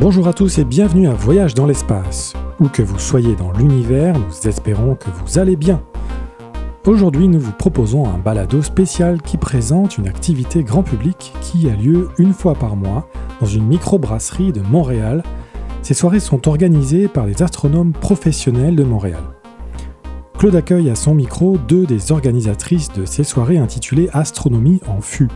Bonjour 0.00 0.28
à 0.28 0.32
tous 0.32 0.56
et 0.56 0.64
bienvenue 0.64 1.08
à 1.08 1.12
Voyage 1.12 1.52
dans 1.52 1.66
l'espace. 1.66 2.32
Où 2.58 2.68
que 2.68 2.80
vous 2.80 2.98
soyez 2.98 3.36
dans 3.36 3.52
l'univers, 3.52 4.18
nous 4.18 4.48
espérons 4.48 4.94
que 4.94 5.10
vous 5.10 5.38
allez 5.38 5.56
bien. 5.56 5.82
Aujourd'hui, 6.86 7.28
nous 7.28 7.38
vous 7.38 7.52
proposons 7.52 8.08
un 8.08 8.16
balado 8.16 8.62
spécial 8.62 9.20
qui 9.20 9.36
présente 9.36 9.98
une 9.98 10.08
activité 10.08 10.64
grand 10.64 10.82
public 10.82 11.34
qui 11.42 11.68
a 11.68 11.76
lieu 11.76 12.08
une 12.16 12.32
fois 12.32 12.54
par 12.54 12.76
mois 12.76 13.10
dans 13.42 13.46
une 13.46 13.66
microbrasserie 13.66 14.52
de 14.52 14.62
Montréal. 14.62 15.22
Ces 15.82 15.92
soirées 15.92 16.18
sont 16.18 16.48
organisées 16.48 17.06
par 17.06 17.26
des 17.26 17.42
astronomes 17.42 17.92
professionnels 17.92 18.76
de 18.76 18.84
Montréal. 18.84 19.22
Claude 20.38 20.56
accueille 20.56 20.88
à 20.88 20.94
son 20.94 21.14
micro 21.14 21.58
deux 21.68 21.84
des 21.84 22.10
organisatrices 22.10 22.90
de 22.90 23.04
ces 23.04 23.22
soirées 23.22 23.58
intitulées 23.58 24.08
Astronomie 24.14 24.80
en 24.88 25.02
fût. 25.02 25.28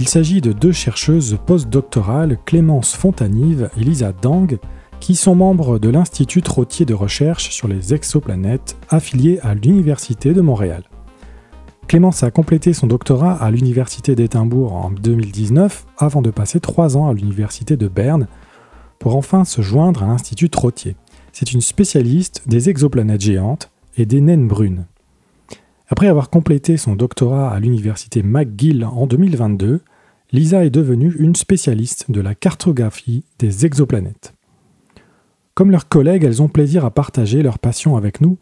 Il 0.00 0.08
s'agit 0.08 0.40
de 0.40 0.52
deux 0.52 0.70
chercheuses 0.70 1.38
postdoctorales, 1.44 2.38
Clémence 2.44 2.94
Fontanive 2.94 3.68
et 3.76 3.80
Lisa 3.80 4.12
Dang, 4.12 4.58
qui 5.00 5.16
sont 5.16 5.34
membres 5.34 5.80
de 5.80 5.88
l'Institut 5.88 6.40
Trottier 6.40 6.86
de 6.86 6.94
recherche 6.94 7.50
sur 7.50 7.66
les 7.66 7.94
exoplanètes 7.94 8.76
affilié 8.90 9.40
à 9.42 9.54
l'Université 9.54 10.32
de 10.32 10.40
Montréal. 10.40 10.84
Clémence 11.88 12.22
a 12.22 12.30
complété 12.30 12.74
son 12.74 12.86
doctorat 12.86 13.32
à 13.42 13.50
l'Université 13.50 14.14
d'Édimbourg 14.14 14.72
en 14.72 14.90
2019 14.90 15.86
avant 15.96 16.22
de 16.22 16.30
passer 16.30 16.60
trois 16.60 16.96
ans 16.96 17.08
à 17.08 17.14
l'Université 17.14 17.76
de 17.76 17.88
Berne 17.88 18.28
pour 19.00 19.16
enfin 19.16 19.44
se 19.44 19.62
joindre 19.62 20.04
à 20.04 20.06
l'Institut 20.06 20.50
Trottier. 20.50 20.94
C'est 21.32 21.52
une 21.52 21.60
spécialiste 21.60 22.42
des 22.46 22.68
exoplanètes 22.68 23.22
géantes 23.22 23.70
et 23.96 24.06
des 24.06 24.20
naines 24.20 24.46
brunes. 24.46 24.86
Après 25.88 26.08
avoir 26.08 26.28
complété 26.28 26.76
son 26.76 26.94
doctorat 26.94 27.50
à 27.50 27.58
l'université 27.58 28.22
McGill 28.22 28.84
en 28.84 29.06
2022, 29.06 29.80
Lisa 30.30 30.64
est 30.66 30.70
devenue 30.70 31.14
une 31.18 31.34
spécialiste 31.34 32.10
de 32.10 32.20
la 32.20 32.34
cartographie 32.34 33.24
des 33.38 33.64
exoplanètes. 33.64 34.34
Comme 35.54 35.70
leurs 35.70 35.88
collègues, 35.88 36.24
elles 36.24 36.42
ont 36.42 36.48
plaisir 36.48 36.84
à 36.84 36.90
partager 36.90 37.42
leur 37.42 37.58
passion 37.58 37.96
avec 37.96 38.20
nous, 38.20 38.36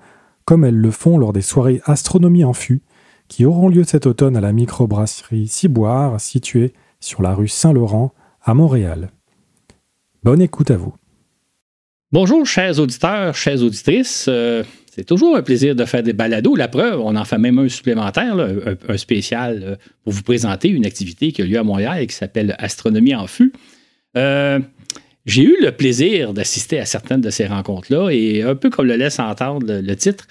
comme 0.44 0.64
elles 0.64 0.76
le 0.76 0.90
font 0.90 1.16
lors 1.16 1.32
des 1.32 1.42
soirées 1.42 1.80
Astronomie 1.84 2.44
en 2.44 2.52
fût, 2.52 2.82
qui 3.28 3.44
auront 3.44 3.68
lieu 3.68 3.84
cet 3.84 4.06
automne 4.06 4.36
à 4.36 4.40
la 4.40 4.52
microbrasserie 4.52 5.46
Ciboire, 5.46 6.20
située 6.20 6.74
sur 6.98 7.22
la 7.22 7.34
rue 7.34 7.48
Saint-Laurent 7.48 8.12
à 8.42 8.54
Montréal. 8.54 9.10
Bonne 10.24 10.42
écoute 10.42 10.72
à 10.72 10.76
vous. 10.76 10.94
Bonjour, 12.18 12.46
chers 12.46 12.80
auditeurs, 12.80 13.34
chères 13.34 13.62
auditrices. 13.62 14.24
Euh, 14.26 14.64
c'est 14.90 15.04
toujours 15.04 15.36
un 15.36 15.42
plaisir 15.42 15.76
de 15.76 15.84
faire 15.84 16.02
des 16.02 16.14
balados. 16.14 16.56
La 16.56 16.66
preuve, 16.66 16.98
on 16.98 17.14
en 17.14 17.26
fait 17.26 17.36
même 17.36 17.58
un 17.58 17.68
supplémentaire, 17.68 18.38
un, 18.88 18.96
spécial 18.96 19.60
euh, 19.62 19.76
pour 20.02 20.14
vous 20.14 20.22
présenter 20.22 20.70
une 20.70 20.86
activité 20.86 21.30
qui 21.30 21.42
a 21.42 21.44
lieu 21.44 21.58
à 21.58 21.62
Montréal 21.62 22.00
et 22.00 22.06
qui 22.06 22.14
s'appelle 22.14 22.56
Astronomie 22.58 23.14
en 23.14 23.26
fût. 23.26 23.52
Euh, 24.16 24.58
j'ai 25.26 25.42
eu 25.42 25.56
le 25.60 25.72
plaisir 25.72 26.32
d'assister 26.32 26.78
à 26.78 26.86
certaines 26.86 27.20
de 27.20 27.28
ces 27.28 27.44
rencontres-là 27.44 28.08
et 28.08 28.42
un 28.42 28.54
peu 28.54 28.70
comme 28.70 28.86
le 28.86 28.96
laisse 28.96 29.18
entendre 29.18 29.66
le 29.68 29.96
titre, 29.96 30.26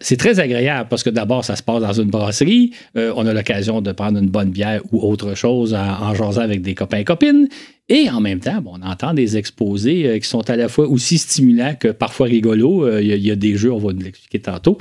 c'est 0.00 0.16
très 0.16 0.40
agréable 0.40 0.88
parce 0.88 1.02
que 1.02 1.10
d'abord, 1.10 1.44
ça 1.44 1.56
se 1.56 1.62
passe 1.62 1.82
dans 1.82 1.92
une 1.92 2.08
brasserie. 2.08 2.72
On 2.94 3.26
a 3.26 3.34
l'occasion 3.34 3.82
de 3.82 3.92
prendre 3.92 4.18
une 4.18 4.30
bonne 4.30 4.50
bière 4.50 4.80
ou 4.92 5.06
autre 5.06 5.34
chose 5.34 5.74
en, 5.74 6.14
jasant 6.14 6.40
avec 6.40 6.62
des 6.62 6.74
copains 6.74 6.98
et 6.98 7.04
copines. 7.04 7.48
Et 7.88 8.08
en 8.08 8.20
même 8.20 8.40
temps, 8.40 8.62
on 8.64 8.80
entend 8.82 9.12
des 9.12 9.36
exposés 9.36 10.06
euh, 10.06 10.18
qui 10.18 10.26
sont 10.26 10.48
à 10.48 10.56
la 10.56 10.68
fois 10.68 10.88
aussi 10.88 11.18
stimulants 11.18 11.74
que 11.78 11.88
parfois 11.88 12.26
rigolos. 12.26 12.98
Il 12.98 13.06
y, 13.06 13.30
a 13.30 13.36
des 13.36 13.56
jeux, 13.56 13.72
on 13.72 13.78
va 13.78 13.92
nous 13.92 14.00
l'expliquer 14.00 14.40
tantôt. 14.40 14.78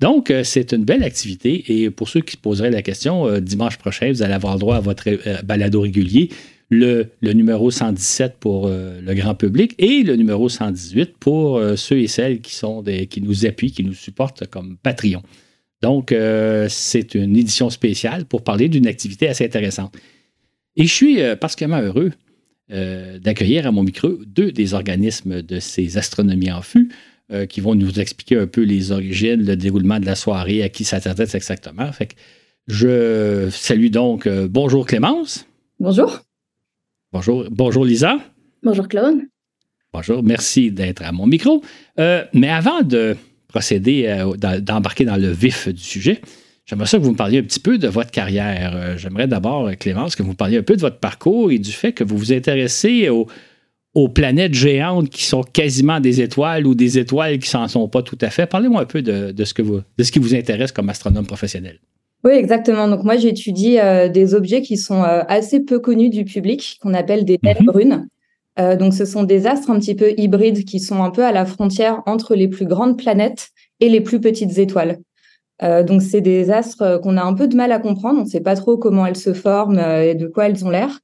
Donc, 0.00 0.32
c'est 0.44 0.72
une 0.72 0.84
belle 0.84 1.04
activité. 1.04 1.64
Et 1.68 1.90
pour 1.90 2.08
ceux 2.08 2.20
qui 2.20 2.32
se 2.32 2.38
poseraient 2.38 2.70
la 2.70 2.82
question, 2.82 3.38
dimanche 3.38 3.76
prochain, 3.76 4.10
vous 4.10 4.22
allez 4.22 4.34
avoir 4.34 4.58
droit 4.58 4.76
à 4.76 4.80
votre 4.80 5.04
balado 5.44 5.82
régulier 5.82 6.30
le, 6.70 7.10
numéro 7.22 7.70
117 7.70 8.36
pour 8.38 8.66
euh, 8.66 9.00
le 9.00 9.14
grand 9.14 9.34
public 9.34 9.74
et 9.78 10.02
le 10.02 10.16
numéro 10.16 10.48
118 10.48 11.18
pour 11.18 11.58
euh, 11.58 11.76
ceux 11.76 11.98
et 11.98 12.06
celles 12.06 12.40
qui, 12.40 12.54
sont 12.54 12.82
des, 12.82 13.06
qui 13.06 13.20
nous 13.20 13.44
appuient, 13.44 13.72
qui 13.72 13.84
nous 13.84 13.94
supportent 13.94 14.46
comme 14.46 14.76
Patreon. 14.82 15.22
Donc, 15.82 16.12
euh, 16.12 16.66
c'est 16.68 17.14
une 17.14 17.36
édition 17.36 17.70
spéciale 17.70 18.24
pour 18.24 18.44
parler 18.44 18.68
d'une 18.68 18.86
activité 18.86 19.28
assez 19.28 19.44
intéressante. 19.44 19.96
Et 20.76 20.84
je 20.84 20.92
suis 20.92 21.18
particulièrement 21.40 21.82
heureux 21.82 22.12
d'accueillir 22.70 23.66
à 23.66 23.72
mon 23.72 23.82
micro 23.82 24.10
deux 24.26 24.52
des 24.52 24.74
organismes 24.74 25.42
de 25.42 25.58
ces 25.58 25.98
astronomies 25.98 26.52
en 26.52 26.62
fût 26.62 26.90
qui 27.48 27.60
vont 27.60 27.74
nous 27.74 27.98
expliquer 27.98 28.36
un 28.36 28.46
peu 28.46 28.62
les 28.62 28.92
origines, 28.92 29.44
le 29.44 29.56
déroulement 29.56 29.98
de 29.98 30.06
la 30.06 30.14
soirée, 30.14 30.62
à 30.62 30.68
qui 30.68 30.84
ça 30.84 31.00
s'adresse 31.00 31.34
exactement. 31.34 31.90
Fait 31.92 32.06
que 32.06 32.14
je 32.68 33.48
salue 33.50 33.88
donc, 33.88 34.28
bonjour 34.28 34.86
Clémence. 34.86 35.46
Bonjour. 35.80 36.20
Bonjour, 37.12 37.44
bonjour 37.50 37.84
Lisa. 37.84 38.18
Bonjour 38.62 38.86
Claude. 38.86 39.22
Bonjour, 39.92 40.22
merci 40.22 40.70
d'être 40.70 41.02
à 41.02 41.10
mon 41.10 41.26
micro. 41.26 41.62
Euh, 41.98 42.24
mais 42.32 42.48
avant 42.48 42.82
de 42.82 43.16
procéder, 43.48 44.06
euh, 44.06 44.58
d'embarquer 44.60 45.04
dans 45.04 45.16
le 45.16 45.30
vif 45.30 45.68
du 45.68 45.82
sujet, 45.82 46.20
j'aimerais 46.70 46.86
ça 46.86 46.98
que 46.98 47.02
vous 47.02 47.10
me 47.10 47.16
parliez 47.16 47.38
un 47.38 47.42
petit 47.42 47.60
peu 47.60 47.78
de 47.78 47.88
votre 47.88 48.10
carrière. 48.10 48.72
Euh, 48.74 48.96
j'aimerais 48.96 49.26
d'abord, 49.26 49.70
Clémence, 49.78 50.14
que 50.14 50.22
vous 50.22 50.30
me 50.30 50.36
parliez 50.36 50.58
un 50.58 50.62
peu 50.62 50.76
de 50.76 50.80
votre 50.80 50.98
parcours 50.98 51.50
et 51.50 51.58
du 51.58 51.72
fait 51.72 51.92
que 51.92 52.04
vous 52.04 52.16
vous 52.16 52.32
intéressez 52.32 53.08
aux, 53.08 53.26
planètes 54.08 54.54
géantes 54.54 55.10
qui 55.10 55.24
sont 55.24 55.42
quasiment 55.42 55.98
des 55.98 56.20
étoiles 56.20 56.66
ou 56.66 56.76
des 56.76 56.98
étoiles 56.98 57.38
qui 57.38 57.48
s'en 57.48 57.66
sont 57.66 57.88
pas 57.88 58.02
tout 58.02 58.18
à 58.20 58.30
fait. 58.30 58.46
Parlez-moi 58.46 58.82
un 58.82 58.86
peu 58.86 59.02
de, 59.02 59.44
ce 59.44 59.52
que 59.52 59.62
vous, 59.62 59.80
de 59.98 60.04
ce 60.04 60.12
qui 60.12 60.20
vous 60.20 60.34
intéresse 60.34 60.70
comme 60.70 60.88
astronome 60.88 61.26
professionnel. 61.26 61.80
Oui, 62.22 62.32
exactement. 62.34 62.86
Donc 62.86 63.02
moi, 63.02 63.16
j'étudie 63.16 63.78
euh, 63.78 64.08
des 64.08 64.34
objets 64.34 64.62
qui 64.62 64.76
sont 64.76 65.02
euh, 65.02 65.22
assez 65.26 65.60
peu 65.60 65.80
connus 65.80 66.10
du 66.10 66.24
public, 66.24 66.78
qu'on 66.80 66.94
appelle 66.94 67.24
des 67.24 67.38
naines 67.42 67.56
mhm. 67.60 67.66
brunes. 67.66 68.08
Euh, 68.58 68.76
donc 68.76 68.94
ce 68.94 69.04
sont 69.04 69.22
des 69.22 69.46
astres 69.46 69.70
un 69.70 69.78
petit 69.78 69.94
peu 69.94 70.12
hybrides 70.16 70.64
qui 70.64 70.80
sont 70.80 71.02
un 71.02 71.10
peu 71.10 71.24
à 71.24 71.32
la 71.32 71.46
frontière 71.46 72.02
entre 72.06 72.34
les 72.34 72.48
plus 72.48 72.66
grandes 72.66 72.98
planètes 72.98 73.50
et 73.80 73.88
les 73.88 74.00
plus 74.00 74.20
petites 74.20 74.58
étoiles. 74.58 74.98
Donc 75.62 76.02
c'est 76.02 76.20
des 76.20 76.50
astres 76.50 77.00
qu'on 77.02 77.16
a 77.16 77.22
un 77.22 77.34
peu 77.34 77.48
de 77.48 77.56
mal 77.56 77.72
à 77.72 77.78
comprendre. 77.78 78.20
On 78.20 78.24
ne 78.24 78.28
sait 78.28 78.40
pas 78.40 78.56
trop 78.56 78.76
comment 78.76 79.06
elles 79.06 79.16
se 79.16 79.34
forment 79.34 79.78
et 79.78 80.14
de 80.14 80.26
quoi 80.26 80.48
elles 80.48 80.64
ont 80.64 80.70
l'air. 80.70 81.00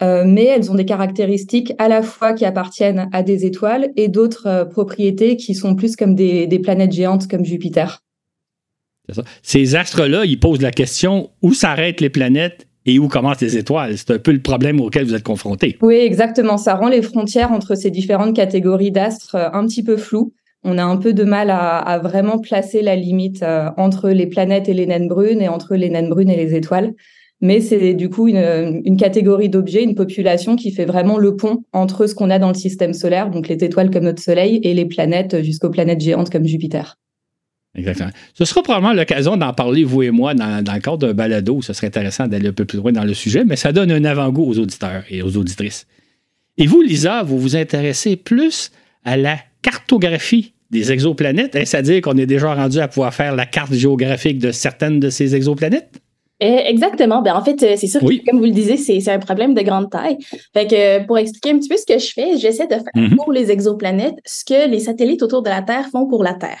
mais 0.00 0.44
elles 0.44 0.70
ont 0.70 0.76
des 0.76 0.84
caractéristiques 0.84 1.72
à 1.78 1.88
la 1.88 2.02
fois 2.02 2.32
qui 2.32 2.44
appartiennent 2.44 3.08
à 3.12 3.22
des 3.22 3.46
étoiles 3.46 3.90
et 3.96 4.08
d'autres 4.08 4.68
propriétés 4.70 5.36
qui 5.36 5.54
sont 5.54 5.74
plus 5.74 5.96
comme 5.96 6.14
des 6.14 6.60
planètes 6.62 6.92
géantes 6.92 7.26
comme 7.26 7.44
Jupiter. 7.44 8.00
Ces 9.42 9.76
astres-là, 9.76 10.24
ils 10.24 10.38
posent 10.38 10.62
la 10.62 10.70
question 10.70 11.30
où 11.42 11.52
s'arrêtent 11.52 12.00
les 12.00 12.10
planètes 12.10 12.66
et 12.86 12.98
où 12.98 13.08
commencent 13.08 13.40
les 13.40 13.56
étoiles? 13.56 13.98
C'est 13.98 14.12
un 14.12 14.18
peu 14.18 14.32
le 14.32 14.40
problème 14.40 14.80
auquel 14.80 15.04
vous 15.04 15.14
êtes 15.14 15.24
confronté. 15.24 15.76
Oui, 15.82 15.96
exactement. 15.96 16.56
Ça 16.56 16.74
rend 16.74 16.88
les 16.88 17.02
frontières 17.02 17.52
entre 17.52 17.74
ces 17.74 17.90
différentes 17.90 18.34
catégories 18.34 18.92
d'astres 18.92 19.34
euh, 19.34 19.48
un 19.52 19.66
petit 19.66 19.82
peu 19.82 19.96
floues. 19.96 20.32
On 20.68 20.78
a 20.78 20.84
un 20.84 20.96
peu 20.96 21.12
de 21.12 21.22
mal 21.22 21.48
à, 21.50 22.00
vraiment 22.02 22.38
placer 22.38 22.82
la 22.82 22.96
limite 22.96 23.44
euh, 23.44 23.70
entre 23.76 24.10
les 24.10 24.26
planètes 24.26 24.68
et 24.68 24.74
les 24.74 24.86
naines 24.86 25.06
brunes 25.06 25.40
et 25.40 25.48
entre 25.48 25.76
les 25.76 25.88
naines 25.88 26.08
brunes 26.08 26.28
et 26.28 26.36
les 26.36 26.56
étoiles. 26.56 26.92
Mais 27.40 27.60
c'est 27.60 27.94
du 27.94 28.08
coup 28.08 28.26
une, 28.26 28.96
catégorie 28.98 29.48
d'objets, 29.48 29.84
une 29.84 29.94
population 29.94 30.56
qui 30.56 30.72
fait 30.72 30.86
vraiment 30.86 31.18
le 31.18 31.36
pont 31.36 31.62
entre 31.72 32.08
ce 32.08 32.16
qu'on 32.16 32.30
a 32.30 32.40
dans 32.40 32.48
le 32.48 32.54
système 32.54 32.94
solaire, 32.94 33.30
donc 33.30 33.46
les 33.46 33.62
étoiles 33.62 33.90
comme 33.90 34.04
notre 34.04 34.22
Soleil, 34.22 34.58
et 34.64 34.74
les 34.74 34.86
planètes 34.86 35.42
jusqu'aux 35.42 35.70
planètes 35.70 36.00
géantes 36.00 36.30
comme 36.30 36.46
Jupiter. 36.46 36.96
Exactement. 37.76 38.10
Ce 38.34 38.44
sera 38.44 38.62
probablement 38.62 38.94
l'occasion 38.94 39.36
d'en 39.36 39.52
parler, 39.52 39.84
vous 39.84 40.02
et 40.02 40.10
moi, 40.10 40.34
dans, 40.34 40.64
le 40.64 40.80
cadre 40.80 40.96
d'un 40.96 41.12
balado. 41.12 41.62
Ce 41.62 41.74
serait 41.74 41.88
intéressant 41.88 42.26
d'aller 42.26 42.48
un 42.48 42.52
peu 42.52 42.64
plus 42.64 42.78
loin 42.78 42.90
dans 42.90 43.04
le 43.04 43.14
sujet, 43.14 43.44
mais 43.44 43.56
ça 43.56 43.70
donne 43.70 43.92
un 43.92 44.04
avant-goût 44.04 44.50
aux 44.50 44.58
auditeurs 44.58 45.04
et 45.10 45.22
aux 45.22 45.36
auditrices. 45.36 45.86
Et 46.58 46.66
vous, 46.66 46.80
Lisa, 46.80 47.22
vous 47.22 47.38
vous 47.38 47.54
intéressez 47.54 48.16
plus 48.16 48.72
à 49.04 49.16
la 49.16 49.36
cartographie 49.60 50.54
des 50.70 50.92
exoplanètes, 50.92 51.52
c'est-à-dire 51.52 52.00
qu'on 52.00 52.16
est 52.16 52.26
déjà 52.26 52.54
rendu 52.54 52.78
à 52.80 52.88
pouvoir 52.88 53.14
faire 53.14 53.34
la 53.34 53.46
carte 53.46 53.72
géographique 53.72 54.38
de 54.38 54.50
certaines 54.50 55.00
de 55.00 55.10
ces 55.10 55.34
exoplanètes? 55.34 56.00
Eh, 56.40 56.68
exactement. 56.68 57.22
Ben, 57.22 57.34
en 57.34 57.42
fait, 57.42 57.62
euh, 57.62 57.74
c'est 57.76 57.86
sûr 57.86 58.00
que, 58.00 58.24
comme 58.28 58.38
vous 58.38 58.44
le 58.44 58.50
disiez, 58.50 58.76
c'est 58.76 59.10
un 59.10 59.18
problème 59.18 59.54
de 59.54 59.62
grande 59.62 59.90
taille. 59.90 60.18
Fait 60.52 60.66
que 60.66 61.06
pour 61.06 61.16
expliquer 61.16 61.50
un 61.50 61.58
petit 61.58 61.68
peu 61.68 61.76
ce 61.76 61.86
que 61.86 61.98
je 61.98 62.12
fais, 62.12 62.36
j'essaie 62.36 62.66
de 62.66 62.74
faire 62.74 62.82
mm-hmm. 62.94 63.16
pour 63.16 63.32
les 63.32 63.50
exoplanètes 63.50 64.16
ce 64.26 64.44
que 64.44 64.68
les 64.68 64.80
satellites 64.80 65.22
autour 65.22 65.42
de 65.42 65.48
la 65.48 65.62
Terre 65.62 65.86
font 65.90 66.06
pour 66.06 66.22
la 66.22 66.34
Terre. 66.34 66.60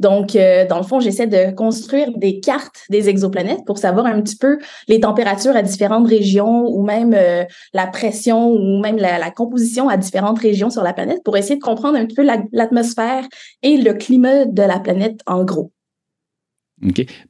Donc, 0.00 0.36
euh, 0.36 0.66
dans 0.66 0.78
le 0.78 0.84
fond, 0.84 1.00
j'essaie 1.00 1.26
de 1.26 1.54
construire 1.54 2.10
des 2.16 2.40
cartes 2.40 2.82
des 2.90 3.08
exoplanètes 3.08 3.64
pour 3.66 3.78
savoir 3.78 4.06
un 4.06 4.20
petit 4.20 4.36
peu 4.36 4.58
les 4.88 5.00
températures 5.00 5.56
à 5.56 5.62
différentes 5.62 6.08
régions 6.08 6.66
ou 6.66 6.84
même 6.84 7.14
euh, 7.14 7.44
la 7.72 7.86
pression 7.86 8.50
ou 8.50 8.80
même 8.80 8.96
la, 8.96 9.30
composition 9.30 9.88
à 9.88 9.96
différentes 9.96 10.38
régions 10.38 10.70
sur 10.70 10.82
la 10.82 10.92
planète 10.92 11.22
pour 11.24 11.36
essayer 11.36 11.56
de 11.56 11.62
comprendre 11.62 11.96
un 11.96 12.06
petit 12.06 12.14
peu 12.16 12.26
l'atmosphère 12.52 13.24
et 13.62 13.76
le 13.76 13.94
climat 13.94 14.44
de 14.44 14.62
la 14.62 14.78
planète 14.78 15.20
en 15.26 15.44
gros. 15.44 15.72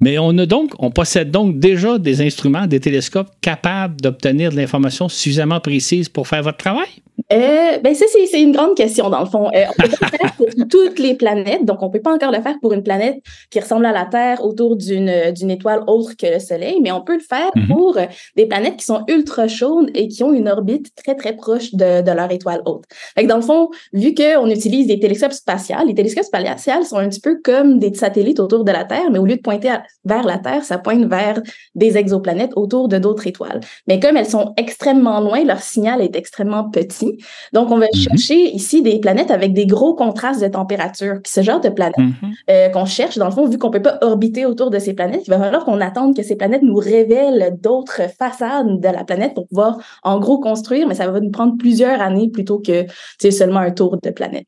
Mais 0.01 0.19
on 0.19 0.37
a 0.39 0.47
donc, 0.47 0.73
on 0.79 0.91
possède 0.91 1.31
donc 1.31 1.59
déjà 1.59 1.99
des 1.99 2.21
instruments, 2.21 2.67
des 2.67 2.81
télescopes 2.81 3.31
capables 3.41 4.01
d'obtenir 4.01 4.51
de 4.51 4.57
l'information 4.57 5.09
suffisamment 5.09 5.61
précise 5.61 6.09
pour 6.09 6.29
faire 6.29 6.43
votre 6.43 6.59
travail? 6.59 6.89
Euh, 7.33 7.79
ben 7.79 7.95
ça, 7.95 8.05
c'est 8.11 8.43
une 8.43 8.53
grande 8.53 8.77
question, 8.77 9.09
dans 9.09 9.21
le 9.21 9.27
fond. 9.27 9.47
Euh, 9.55 9.65
on 9.71 9.83
peut 9.83 9.89
le 9.89 10.19
faire 10.19 10.33
pour 10.37 10.47
toutes 10.69 10.99
les 10.99 11.15
planètes, 11.15 11.65
donc 11.65 11.81
on 11.83 11.87
ne 11.87 11.93
peut 11.93 12.01
pas 12.01 12.13
encore 12.13 12.33
le 12.33 12.41
faire 12.43 12.57
pour 12.61 12.73
une 12.73 12.83
planète 12.83 13.23
qui 13.51 13.61
ressemble 13.61 13.87
à 13.87 13.93
la 13.93 14.05
Terre 14.05 14.45
autour 14.45 14.77
d'une 14.77 15.09
étoile 15.51 15.85
autre 15.87 16.17
que 16.17 16.27
le 16.27 16.41
Soleil, 16.41 16.81
mais 16.83 16.91
on 16.91 17.03
peut 17.03 17.15
le 17.15 17.21
faire 17.21 17.51
mm-hmm. 17.55 17.69
pour 17.69 17.99
des 18.37 18.47
planètes 18.47 18.77
qui 18.77 18.85
sont 18.85 19.05
ultra 19.09 19.47
chaudes 19.47 19.91
et 19.95 20.09
qui 20.09 20.25
ont 20.25 20.33
une 20.33 20.49
orbite 20.49 20.91
très, 20.97 21.15
très 21.15 21.35
proche 21.35 21.75
de, 21.75 22.03
de 22.03 22.11
leur 22.11 22.31
étoile 22.33 22.63
haute. 22.67 22.85
Fait 23.17 23.27
dans 23.27 23.37
le 23.37 23.43
fond, 23.43 23.71
vu 23.93 24.15
qu'on 24.15 24.49
utilise 24.49 24.89
des 24.89 24.99
télescopes 24.99 25.33
spatials, 25.33 25.87
les 25.87 25.95
télescopes 25.95 26.25
spatials 26.25 26.85
sont 26.85 26.99
un 26.99 27.09
petit 27.09 27.21
peu 27.21 27.41
comme 27.43 27.79
des 27.79 27.95
satellites 27.95 28.41
autour 28.41 28.65
de 28.65 28.73
la 28.73 28.85
Terre, 28.85 29.11
mais 29.13 29.19
au 29.19 29.25
lieu 29.25 29.37
de 29.37 29.43
pointer 29.45 29.77
vers 30.05 30.25
la 30.25 30.39
Terre, 30.39 30.65
ça 30.65 30.79
pointe 30.79 31.05
vers 31.05 31.41
des 31.77 31.97
exoplanètes 31.97 32.51
autour 32.57 32.89
de 32.89 32.99
d'autres 32.99 33.29
étoiles. 33.29 33.61
Mais 33.87 34.01
comme 34.01 34.17
elles 34.17 34.27
sont 34.27 34.53
extrêmement 34.57 35.21
loin, 35.21 35.45
leur 35.45 35.61
signal 35.61 36.01
est 36.01 36.17
extrêmement 36.17 36.69
petit. 36.69 37.19
Donc, 37.53 37.71
on 37.71 37.79
va 37.79 37.87
mhm. 37.93 38.01
chercher 38.01 38.51
ici 38.51 38.83
des 38.83 38.99
planètes 38.99 39.31
avec 39.31 39.53
des 39.53 39.67
gros 39.67 39.95
contrastes 39.95 40.43
de 40.43 40.49
température. 40.49 41.21
Puis 41.23 41.33
ce 41.33 41.43
genre 41.43 41.61
de 41.61 41.69
planètes 41.69 41.97
mhm. 41.99 42.15
euh, 42.51 42.69
qu'on 42.71 42.87
cherche, 42.87 43.19
dans 43.19 43.27
le 43.27 43.33
fond, 43.33 43.47
vu 43.47 43.59
qu'on 43.59 43.71
peut 43.71 43.83
pas 43.83 43.99
orbiter 44.01 44.47
autour 44.47 44.71
de 44.71 44.79
ces 44.79 44.95
planètes, 44.95 45.23
il 45.27 45.31
va 45.31 45.39
falloir 45.39 45.65
qu'on 45.65 45.81
attende 45.81 46.17
que 46.17 46.23
ces 46.23 46.37
planètes 46.37 46.63
nous 46.63 46.77
révèlent 46.77 47.57
d'autres 47.61 48.03
façades 48.19 48.81
de 48.81 48.89
la 48.89 49.05
planète 49.05 49.35
pour 49.35 49.47
pouvoir, 49.47 49.79
en 50.03 50.19
gros, 50.19 50.41
construire, 50.41 50.89
mais 50.89 50.95
ça 50.95 51.09
va 51.09 51.21
nous 51.21 51.31
prendre 51.31 51.57
plusieurs 51.59 52.01
années 52.01 52.31
plutôt 52.31 52.59
que 52.59 52.87
seulement 53.31 53.61
un 53.61 53.71
tour 53.71 53.99
de 54.03 54.11
planète. 54.11 54.47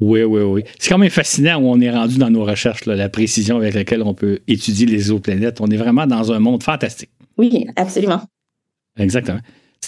Oui, 0.00 0.22
oui, 0.22 0.42
oui. 0.42 0.64
C'est 0.78 0.90
quand 0.90 0.98
même 0.98 1.10
fascinant 1.10 1.60
où 1.60 1.68
on 1.68 1.80
est 1.80 1.90
rendu 1.90 2.18
dans 2.18 2.30
nos 2.30 2.44
recherches, 2.44 2.86
la 2.86 3.08
précision 3.08 3.56
avec 3.56 3.74
laquelle 3.74 4.02
on 4.02 4.14
peut 4.14 4.38
étudier 4.46 4.86
les 4.86 4.94
exoplanètes. 4.94 5.60
On 5.60 5.66
est 5.66 5.76
vraiment 5.76 6.06
dans 6.06 6.32
un 6.32 6.38
monde 6.38 6.62
fantastique. 6.62 7.10
Oui, 7.36 7.66
absolument. 7.76 8.22
Exactement. 8.98 9.40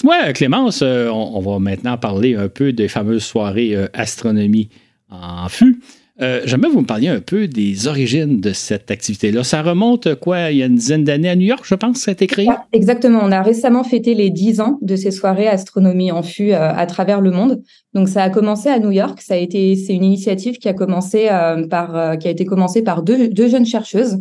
Moi, 0.05 0.33
Clémence, 0.33 0.83
euh, 0.83 1.09
on, 1.09 1.41
va 1.41 1.59
maintenant 1.59 1.99
parler 1.99 2.35
un 2.35 2.49
peu 2.49 2.73
des 2.73 2.89
fameuses 2.89 3.25
soirées 3.25 3.75
euh, 3.75 3.87
astronomie 3.93 4.71
en 5.11 5.49
fût. 5.49 5.81
Euh, 6.23 6.43
j'aimerais 6.45 6.69
que 6.69 6.75
vous 6.75 6.81
me 6.83 6.87
parliez 6.87 7.09
un 7.09 7.21
peu 7.21 7.49
des 7.49 7.87
origines 7.87 8.41
de 8.41 8.53
cette 8.53 8.91
activité-là. 8.91 9.43
Ça 9.43 9.63
remonte, 9.63 10.15
quoi, 10.17 10.51
il 10.51 10.59
y 10.59 10.63
a 10.63 10.67
une 10.67 10.75
dizaine 10.75 11.05
d'années 11.05 11.31
à 11.31 11.37
New 11.37 11.47
York, 11.47 11.65
je 11.67 11.75
pense, 11.75 11.99
ça 11.99 12.11
a 12.11 12.13
été 12.13 12.27
créé? 12.27 12.47
Exactement. 12.73 13.21
On 13.23 13.33
a 13.33 13.43
récemment 13.43 13.85
fêté 13.85 14.15
les 14.15 14.29
10 14.31 14.61
ans 14.61 14.79
de 14.83 14.97
ces 14.97 15.11
soirées 15.11 15.49
astronomie 15.49 16.13
en 16.13 16.23
fût 16.23 16.53
euh, 16.53 16.73
à 16.75 16.87
travers 16.87 17.21
le 17.21 17.31
monde. 17.31 17.63
Donc, 17.95 18.09
ça 18.09 18.23
a 18.23 18.31
commencé 18.31 18.69
à 18.69 18.79
New 18.79 18.91
York. 18.91 19.21
Ça 19.23 19.35
a 19.35 19.37
été, 19.39 19.77
c'est 19.77 19.95
une 19.95 20.05
initiative 20.05 20.59
qui 20.59 20.69
a 20.69 20.75
commencé 20.75 21.29
euh, 21.31 21.67
par, 21.67 22.19
qui 22.19 22.29
a 22.29 22.31
été 22.31 22.45
commencée 22.45 22.83
par 22.83 23.03
deux, 23.03 23.29
deux, 23.29 23.49
jeunes 23.49 23.67
chercheuses 23.67 24.19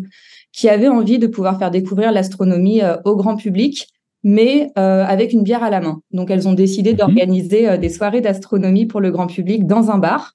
qui 0.53 0.69
avaient 0.69 0.87
envie 0.87 1.19
de 1.19 1.27
pouvoir 1.27 1.59
faire 1.59 1.69
découvrir 1.69 2.11
l'astronomie 2.11 2.81
au 3.05 3.15
grand 3.15 3.35
public 3.35 3.87
mais 4.21 4.67
avec 4.75 5.31
une 5.31 5.43
bière 5.43 5.63
à 5.63 5.69
la 5.69 5.79
main. 5.79 6.01
Donc, 6.11 6.29
elles 6.29 6.45
ont 6.47 6.53
décidé 6.53 6.91
mhm. 6.91 6.97
d'organiser 6.97 7.77
des 7.77 7.87
soirées 7.87 8.19
d'astronomie 8.19 8.85
pour 8.85 8.99
le 8.99 9.11
grand 9.11 9.27
public 9.27 9.65
dans 9.65 9.91
un 9.91 9.97
bar. 9.97 10.33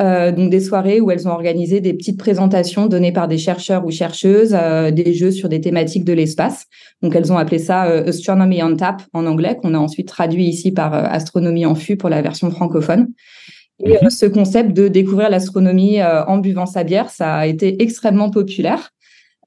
Euh, 0.00 0.32
donc 0.32 0.48
des 0.48 0.60
soirées 0.60 1.00
où 1.00 1.10
elles 1.10 1.28
ont 1.28 1.32
organisé 1.32 1.80
des 1.80 1.92
petites 1.92 2.18
présentations 2.18 2.86
données 2.86 3.12
par 3.12 3.28
des 3.28 3.36
chercheurs 3.36 3.84
ou 3.84 3.90
chercheuses, 3.90 4.56
euh, 4.58 4.90
des 4.90 5.12
jeux 5.12 5.30
sur 5.30 5.50
des 5.50 5.60
thématiques 5.60 6.04
de 6.04 6.14
l'espace. 6.14 6.64
Donc 7.02 7.14
elles 7.14 7.30
ont 7.30 7.36
appelé 7.36 7.58
ça 7.58 7.84
euh, 7.86 8.06
Astronomy 8.06 8.62
on 8.62 8.74
Tap 8.74 9.02
en 9.12 9.26
anglais, 9.26 9.58
qu'on 9.60 9.74
a 9.74 9.78
ensuite 9.78 10.08
traduit 10.08 10.46
ici 10.46 10.72
par 10.72 10.94
Astronomie 10.94 11.66
en 11.66 11.74
fût 11.74 11.96
pour 11.96 12.08
la 12.08 12.22
version 12.22 12.50
francophone. 12.50 13.08
Et 13.84 13.98
mhm. 14.02 14.10
ce 14.10 14.26
concept 14.26 14.72
de 14.72 14.88
découvrir 14.88 15.28
l'astronomie 15.28 16.02
en 16.02 16.38
buvant 16.38 16.66
sa 16.66 16.84
bière, 16.84 17.10
ça 17.10 17.34
a 17.34 17.46
été 17.46 17.82
extrêmement 17.82 18.30
populaire. 18.30 18.90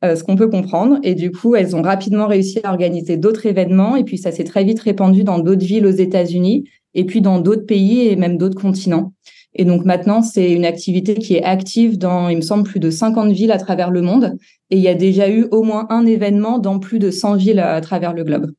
ce 0.03 0.23
qu'on 0.23 0.35
peut 0.35 0.49
comprendre. 0.49 0.99
Et 1.03 1.15
du 1.15 1.31
coup, 1.31 1.55
elles 1.55 1.75
ont 1.75 1.81
rapidement 1.81 2.27
réussi 2.27 2.59
à 2.63 2.69
organiser 2.69 3.17
d'autres 3.17 3.45
événements. 3.45 3.95
Et 3.95 4.03
puis, 4.03 4.17
ça 4.17 4.31
s'est 4.31 4.43
très 4.43 4.63
vite 4.63 4.81
répandu 4.81 5.23
dans 5.23 5.39
d'autres 5.39 5.65
villes 5.65 5.85
aux 5.85 5.97
États-Unis 6.07 6.65
et 6.95 7.05
puis 7.05 7.21
dans 7.21 7.39
d'autres 7.39 7.65
pays 7.65 8.07
et 8.07 8.15
même 8.15 8.37
d'autres 8.37 8.59
continents. 8.59 9.13
Et 9.55 9.65
donc 9.65 9.85
maintenant, 9.85 10.21
c'est 10.21 10.51
une 10.51 10.65
activité 10.65 11.15
qui 11.15 11.35
est 11.35 11.43
active 11.43 11.97
dans, 11.97 12.29
il 12.29 12.37
me 12.37 12.41
semble, 12.41 12.63
plus 12.63 12.79
de 12.79 12.89
50 12.89 13.31
villes 13.31 13.51
à 13.51 13.57
travers 13.57 13.89
le 13.89 14.01
monde. 14.01 14.37
Et 14.69 14.77
il 14.77 14.81
y 14.81 14.89
a 14.89 14.95
déjà 14.95 15.29
eu 15.29 15.45
au 15.51 15.63
moins 15.63 15.87
un 15.89 16.05
événement 16.05 16.59
dans 16.59 16.79
plus 16.79 16.99
de 16.99 17.09
100 17.09 17.35
villes 17.35 17.59
à 17.59 17.79
travers 17.81 18.13
le 18.13 18.23
globe. 18.23 18.51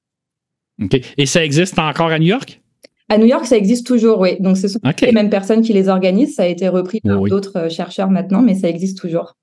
OK. 0.82 1.00
Et 1.16 1.26
ça 1.26 1.44
existe 1.44 1.78
encore 1.78 2.08
à 2.08 2.18
New 2.18 2.26
York? 2.26 2.60
À 3.08 3.18
New 3.18 3.26
York, 3.26 3.44
ça 3.44 3.56
existe 3.56 3.86
toujours, 3.86 4.18
oui. 4.18 4.40
Donc, 4.40 4.56
ce 4.56 4.66
sont 4.66 4.80
les 5.02 5.12
mêmes 5.12 5.30
personnes 5.30 5.62
qui 5.62 5.72
les 5.72 5.88
organisent. 5.88 6.34
Ça 6.34 6.42
a 6.42 6.46
été 6.46 6.68
repris 6.68 7.00
par 7.00 7.20
d'autres 7.22 7.56
euh, 7.56 7.68
chercheurs 7.68 8.10
maintenant, 8.10 8.42
mais 8.42 8.54
ça 8.54 8.68
existe 8.68 8.98
toujours. 8.98 9.36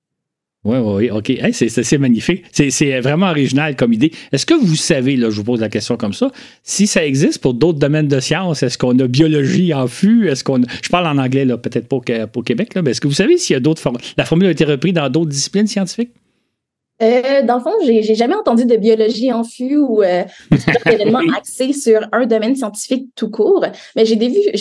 Oui, 0.66 0.78
oui, 0.78 1.12
OK. 1.12 1.32
c'est 1.52 1.98
magnifique. 1.98 2.46
C'est 2.52 3.00
vraiment 3.02 3.30
original 3.30 3.76
comme 3.76 3.92
idée. 3.92 4.12
Est-ce 4.32 4.46
que 4.46 4.54
vous 4.54 4.78
savez, 4.78 5.18
là, 5.18 5.30
je 5.30 5.36
vous 5.36 5.44
pose 5.44 5.60
la 5.60 5.68
question 5.68 5.98
comme 5.98 6.14
ça, 6.14 6.32
si 6.64 6.88
ça 6.88 7.06
existe 7.06 7.40
pour 7.40 7.54
d'autres 7.54 7.80
domaines 7.80 8.08
de 8.08 8.20
sciences, 8.22 8.64
est-ce 8.64 8.78
qu'on 8.78 8.98
a 9.00 9.08
biologie 9.08 9.74
en 9.74 9.88
fût? 9.88 10.30
Est-ce 10.30 10.44
qu'on 10.44 10.62
Je 10.82 10.90
parle 10.90 11.08
en 11.08 11.22
anglais, 11.22 11.44
là, 11.44 11.58
peut-être 11.58 11.88
pas 11.88 11.98
au, 11.98 12.42
Québec, 12.42 12.76
là, 12.76 12.82
mais 12.82 12.92
est-ce 12.92 13.02
que 13.02 13.08
vous 13.08 13.14
savez 13.14 13.38
s'il 13.38 13.56
y 13.56 13.58
a 13.58 13.60
d'autres 13.60 13.82
formules? 13.82 14.02
La 14.16 14.24
formule 14.24 14.48
a 14.48 14.52
été 14.52 14.64
reprise 14.64 14.94
dans 14.94 15.10
d'autres 15.10 15.32
disciplines 15.32 15.68
scientifiques? 15.68 16.12
Euh, 17.04 17.42
dans 17.44 17.56
le 17.56 17.62
fond, 17.62 17.74
j'ai 17.84 18.16
jamais 18.16 18.36
entendu 18.36 18.66
de 18.66 18.76
biologie 18.78 19.32
en 19.34 19.44
fût 19.44 19.78
ou 19.78 20.02
euh, 20.02 20.24
d'événements 20.86 21.22
axés 21.38 21.74
sur 21.74 22.02
un 22.12 22.26
domaine 22.26 22.56
scientifique 22.56 23.10
tout 23.16 23.30
court, 23.30 23.66
mais 23.96 24.06
j'ai 24.06 24.16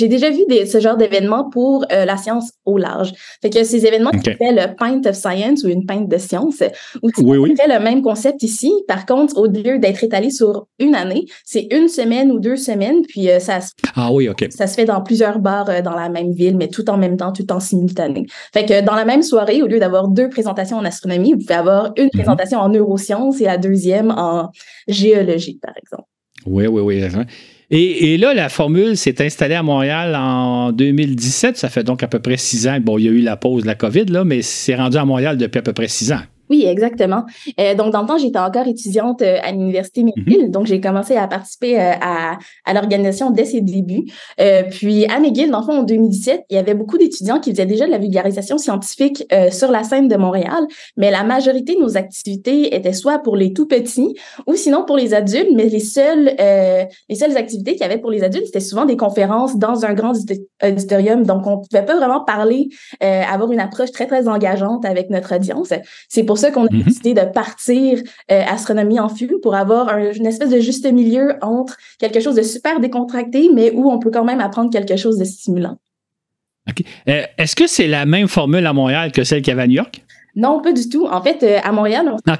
déjà 0.09 0.31
vu 0.31 0.41
des, 0.49 0.67
ce 0.67 0.81
genre 0.81 0.97
d'événements 0.97 1.49
pour 1.49 1.85
euh, 1.93 2.05
la 2.05 2.17
science 2.17 2.53
au 2.65 2.79
large. 2.79 3.13
Fait 3.41 3.51
que 3.51 3.63
ces 3.65 3.87
événements 3.87 4.11
qui 4.11 4.31
s'appellent 4.31 4.57
le 4.57 4.75
Pint 4.75 5.03
of 5.09 5.15
Science 5.15 5.63
ou 5.65 5.69
une 5.69 5.87
pinte 5.87 6.09
de 6.09 6.19
science, 6.19 6.63
où 7.03 7.11
tu 7.11 7.23
oui, 7.23 7.55
le 7.55 7.79
même 7.79 8.03
concept 8.03 8.43
ici. 8.43 8.73
Par 8.89 9.07
contre, 9.07 9.39
au 9.39 9.47
lieu 9.47 9.79
d'être 9.79 10.03
étalé 10.03 10.31
sur 10.31 10.67
une 10.79 10.95
année, 10.95 11.27
c'est 11.45 11.69
une 11.71 11.89
semaine 11.89 12.33
ou 12.33 12.41
deux 12.41 12.57
semaines, 12.57 13.03
puis 13.07 13.31
euh, 13.31 13.39
ça, 13.39 13.61
ah 13.95 14.13
oui, 14.13 14.29
ça 14.51 14.67
se 14.67 14.75
fait 14.75 14.85
dans 14.85 15.01
plusieurs 15.03 15.39
bars 15.39 15.83
dans 15.83 15.95
la 15.95 16.09
même 16.09 16.33
ville, 16.33 16.57
mais 16.57 16.69
tout 16.69 16.89
en 16.91 16.97
même 16.97 17.17
temps, 17.17 17.33
tout 17.33 17.51
en 17.53 17.61
simultané. 17.61 18.27
Fait 18.53 18.65
que 18.65 18.85
dans 18.85 18.95
la 18.95 19.05
même 19.05 19.23
soirée, 19.23 19.63
au 19.63 19.67
lieu 19.67 19.79
d'avoir 19.79 20.09
deux 20.09 20.29
présentations 20.29 20.79
en 20.79 20.85
astronomie, 20.85 21.33
vous 21.33 21.39
pouvez 21.39 21.55
avoir 21.55 21.93
une 21.97 22.11
mhm 22.15 22.32
en 22.55 22.69
neurosciences 22.69 23.41
et 23.41 23.45
la 23.45 23.59
deuxième 23.59 24.11
en 24.11 24.51
géologie, 24.89 25.59
par 25.63 25.75
exemple. 25.77 26.09
Oui, 26.47 26.67
oui, 26.67 26.83
oui. 26.83 27.03
Et, 27.71 28.13
et, 28.15 28.19
là, 28.19 28.35
la 28.35 28.49
formule 28.49 28.97
s'est 28.97 29.25
installée 29.25 29.55
à 29.55 29.63
Montréal 29.63 30.15
en 30.15 30.73
2017. 30.73 31.57
Ça 31.57 31.69
fait 31.69 31.85
donc 31.85 32.03
à 32.03 32.09
peu 32.09 32.19
près 32.19 32.37
six 32.37 32.69
ans. 32.69 32.79
Bon, 32.81 32.99
il 32.99 33.05
y 33.05 33.09
a 33.09 33.13
eu 33.13 33.21
la 33.21 33.37
pause 33.37 33.63
de 33.63 33.67
la 33.67 33.75
COVID, 33.75 34.07
là, 34.07 34.25
mais 34.25 34.43
c'est 34.43 34.75
rendu 34.75 34.97
à 34.97 35.05
Montréal 35.05 35.39
depuis 35.39 35.59
à 35.59 35.63
peu 35.63 35.73
près 35.73 35.89
six 35.89 36.13
ans. 36.13 36.21
Oui, 36.51 36.67
exactement. 36.67 37.25
Euh, 37.59 37.75
donc, 37.75 37.93
dans 37.93 38.03
le 38.03 38.07
temps, 38.07 38.19
j'étais 38.19 38.39
encore 38.39 38.67
étudiante 38.67 39.23
euh, 39.23 39.39
à 39.43 39.53
l'Université 39.53 40.03
mhm. 40.03 40.13
McGill. 40.17 40.51
Donc, 40.51 40.67
j'ai 40.67 40.81
commencé 40.81 41.17
à 41.17 41.27
participer 41.27 41.81
euh, 41.81 41.93
à, 42.01 42.39
à 42.65 42.75
l'organisation 42.75 43.31
dès 43.31 43.45
ses 43.45 43.61
débuts. 43.61 44.05
puis, 44.71 45.07
à 45.07 45.19
McGill, 45.19 45.51
dans 45.51 45.61
le 45.61 45.65
fond, 45.65 45.79
en 45.79 45.83
2017, 45.83 46.45
il 46.51 46.57
y 46.57 46.59
avait 46.59 46.75
beaucoup 46.75 46.99
d'étudiants 46.99 47.41
qui 47.41 47.53
faisaient 47.53 47.67
déjà 47.67 47.87
de 47.87 47.91
la 47.91 47.99
vulgarisation 47.99 48.59
scientifique 48.59 49.25
sur 49.51 49.71
la 49.71 49.83
scène 49.83 50.09
de 50.09 50.17
Montréal. 50.17 50.67
Mais 50.97 51.11
la 51.11 51.25
majorité 51.25 51.75
de 51.75 51.81
nos 51.81 51.97
activités 51.97 52.75
étaient 52.75 52.93
soit 52.93 53.21
pour 53.21 53.37
les 53.37 53.53
tout 53.53 53.67
petits 53.67 54.15
ou 54.47 54.55
sinon 54.55 54.85
pour 54.85 54.97
les 54.97 55.15
adultes. 55.15 55.51
Mais 55.55 55.67
les 55.67 55.81
seules, 55.81 56.35
les 56.37 57.15
seules 57.15 57.37
activités 57.37 57.73
qu'il 57.73 57.83
y 57.83 57.85
avait 57.85 57.99
pour 57.99 58.11
les 58.11 58.23
adultes, 58.25 58.47
c'était 58.47 58.61
souvent 58.61 58.85
des 58.85 58.97
conférences 58.97 59.57
dans 59.57 59.85
un 59.85 59.95
grand 59.95 60.13
auditorium. 60.63 61.25
Donc, 61.25 61.47
on 61.47 61.59
ne 61.59 61.63
pouvait 61.69 61.85
pas 61.85 61.97
vraiment 61.97 62.25
parler, 62.25 62.69
avoir 63.01 63.51
une 63.53 63.61
approche 63.61 63.93
très, 63.93 64.07
très 64.07 64.29
engageante 64.29 64.85
avec 64.85 65.11
notre 65.11 65.35
audience. 65.35 65.73
C'est 66.09 66.25
pour 66.25 66.39
ça 66.43 66.51
qu'on 66.51 66.67
a 66.67 66.73
mhm. 66.73 66.83
décidé 66.83 67.15
de 67.15 67.25
partir 67.33 67.99
euh, 68.31 68.43
astronomie 68.47 69.01
en 69.01 69.09
fût 69.09 69.39
pour 69.43 69.55
avoir 69.55 69.97
une 69.97 70.27
espèce 70.27 70.51
de 70.51 70.61
juste 70.61 70.91
milieu 70.93 71.35
entre 71.41 71.77
quelque 71.99 72.21
chose 72.21 72.37
de 72.37 72.43
super 72.43 72.81
décontracté, 72.81 73.51
mais 73.53 73.73
où 73.73 73.91
on 73.91 73.99
peut 73.99 74.11
quand 74.11 74.25
même 74.25 74.41
apprendre 74.41 74.71
quelque 74.71 74.97
chose 74.97 75.19
de 75.19 75.25
stimulant. 75.25 75.79
Euh, 77.09 77.23
est-ce 77.39 77.57
que 77.57 77.67
c'est 77.67 77.89
la 77.89 78.07
même 78.07 78.29
formule 78.29 78.67
à 78.67 78.73
Montréal 78.73 79.11
que 79.13 79.25
celle 79.25 79.43
qu'il 79.43 79.51
y 79.51 79.53
avait 79.53 79.63
à 79.63 79.67
New 79.67 79.75
York? 79.75 80.05
Non, 80.37 80.63
pas 80.63 80.73
du 80.73 80.89
tout. 80.89 81.07
En 81.07 81.23
fait, 81.23 81.43
euh, 81.43 81.59
à 81.63 81.73
Montréal, 81.73 82.15
on 82.15 82.37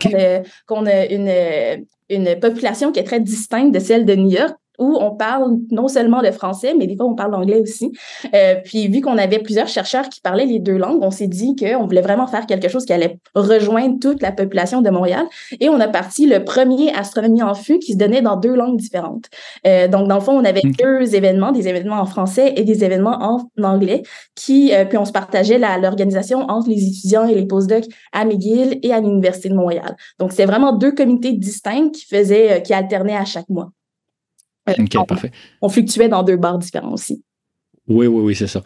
qu'on 0.67 0.87
a 0.87 1.07
une, 1.07 1.85
une 2.09 2.41
population 2.41 2.93
qui 2.93 3.01
est 3.01 3.05
très 3.05 3.21
distincte 3.21 3.75
de 3.75 3.81
celle 3.81 4.05
de 4.05 4.15
New 4.15 4.31
York 4.31 4.55
où 4.79 4.97
on 5.01 5.11
parle 5.11 5.59
non 5.71 5.89
seulement 5.89 6.21
le 6.21 6.33
français, 6.33 6.75
mais 6.79 6.87
des 6.87 6.97
fois 6.97 7.07
on 7.07 7.15
parle 7.15 7.35
anglais 7.35 7.61
aussi. 7.61 7.93
Euh, 8.35 8.57
puis 8.65 8.89
vu 8.89 9.01
qu'on 9.01 9.19
avait 9.19 9.39
plusieurs 9.39 9.69
chercheurs 9.69 10.09
qui 10.09 10.21
parlaient 10.21 10.47
les 10.47 10.59
deux 10.59 10.77
langues, 10.77 11.03
on 11.03 11.11
s'est 11.11 11.27
dit 11.27 11.55
qu'on 11.57 11.87
voulait 11.87 12.01
vraiment 12.01 12.27
faire 12.27 12.47
quelque 12.47 12.69
chose 12.69 12.85
qui 12.85 12.93
allait 12.93 13.19
rejoindre 13.35 13.99
toute 14.01 14.23
la 14.23 14.33
population 14.33 14.81
de 14.81 14.91
Montréal. 14.91 15.27
Et 15.61 15.69
on 15.69 15.79
a 15.81 15.89
parti 15.89 16.27
le 16.27 16.45
premier 16.45 16.93
astronomie 16.95 17.43
en 17.43 17.55
fût 17.55 17.79
qui 17.79 17.93
se 17.93 17.99
donnait 17.99 18.23
dans 18.23 18.37
deux 18.37 18.55
langues 18.55 18.79
différentes. 18.79 19.27
Euh, 19.67 19.89
donc 19.89 20.09
dans 20.09 20.17
le 20.17 20.23
fond, 20.23 20.33
on 20.33 20.45
avait 20.45 20.63
deux 20.63 21.15
événements, 21.15 21.53
des 21.53 21.69
événements 21.69 22.01
en 22.01 22.07
français 22.07 22.55
et 22.57 22.65
des 22.65 22.85
événements 22.85 23.19
en 23.21 23.63
anglais, 23.63 24.03
qui 24.35 24.73
euh, 24.75 24.85
puis 24.85 24.99
on 24.99 25.05
se 25.05 25.13
partageait 25.13 25.59
l'organisation 25.59 26.41
entre 26.49 26.69
les 26.69 26.87
étudiants 26.87 27.27
et 27.27 27.35
les 27.35 27.47
postdocs 27.47 27.87
à 28.13 28.25
McGill 28.25 28.79
et 28.83 28.93
à 28.93 29.01
l'université 29.01 29.49
de 29.49 29.55
Montréal. 29.55 29.97
Donc 30.19 30.33
c'est 30.33 30.47
vraiment 30.47 30.73
deux 30.73 30.93
comités 30.93 31.33
distincts 31.33 31.91
qui 31.91 32.07
faisaient, 32.07 32.63
qui 32.63 32.73
alternaient 32.73 33.17
à 33.17 33.25
chaque 33.25 33.49
mois. 33.49 33.71
Parfait. 35.09 35.31
On 35.61 35.69
fluctuait 35.69 36.09
dans 36.09 36.23
deux 36.23 36.37
bars 36.37 36.59
différents 36.59 36.93
aussi. 36.93 37.23
Oui, 37.89 38.07
oui, 38.07 38.23
oui, 38.23 38.35
c'est 38.35 38.47
ça. 38.47 38.63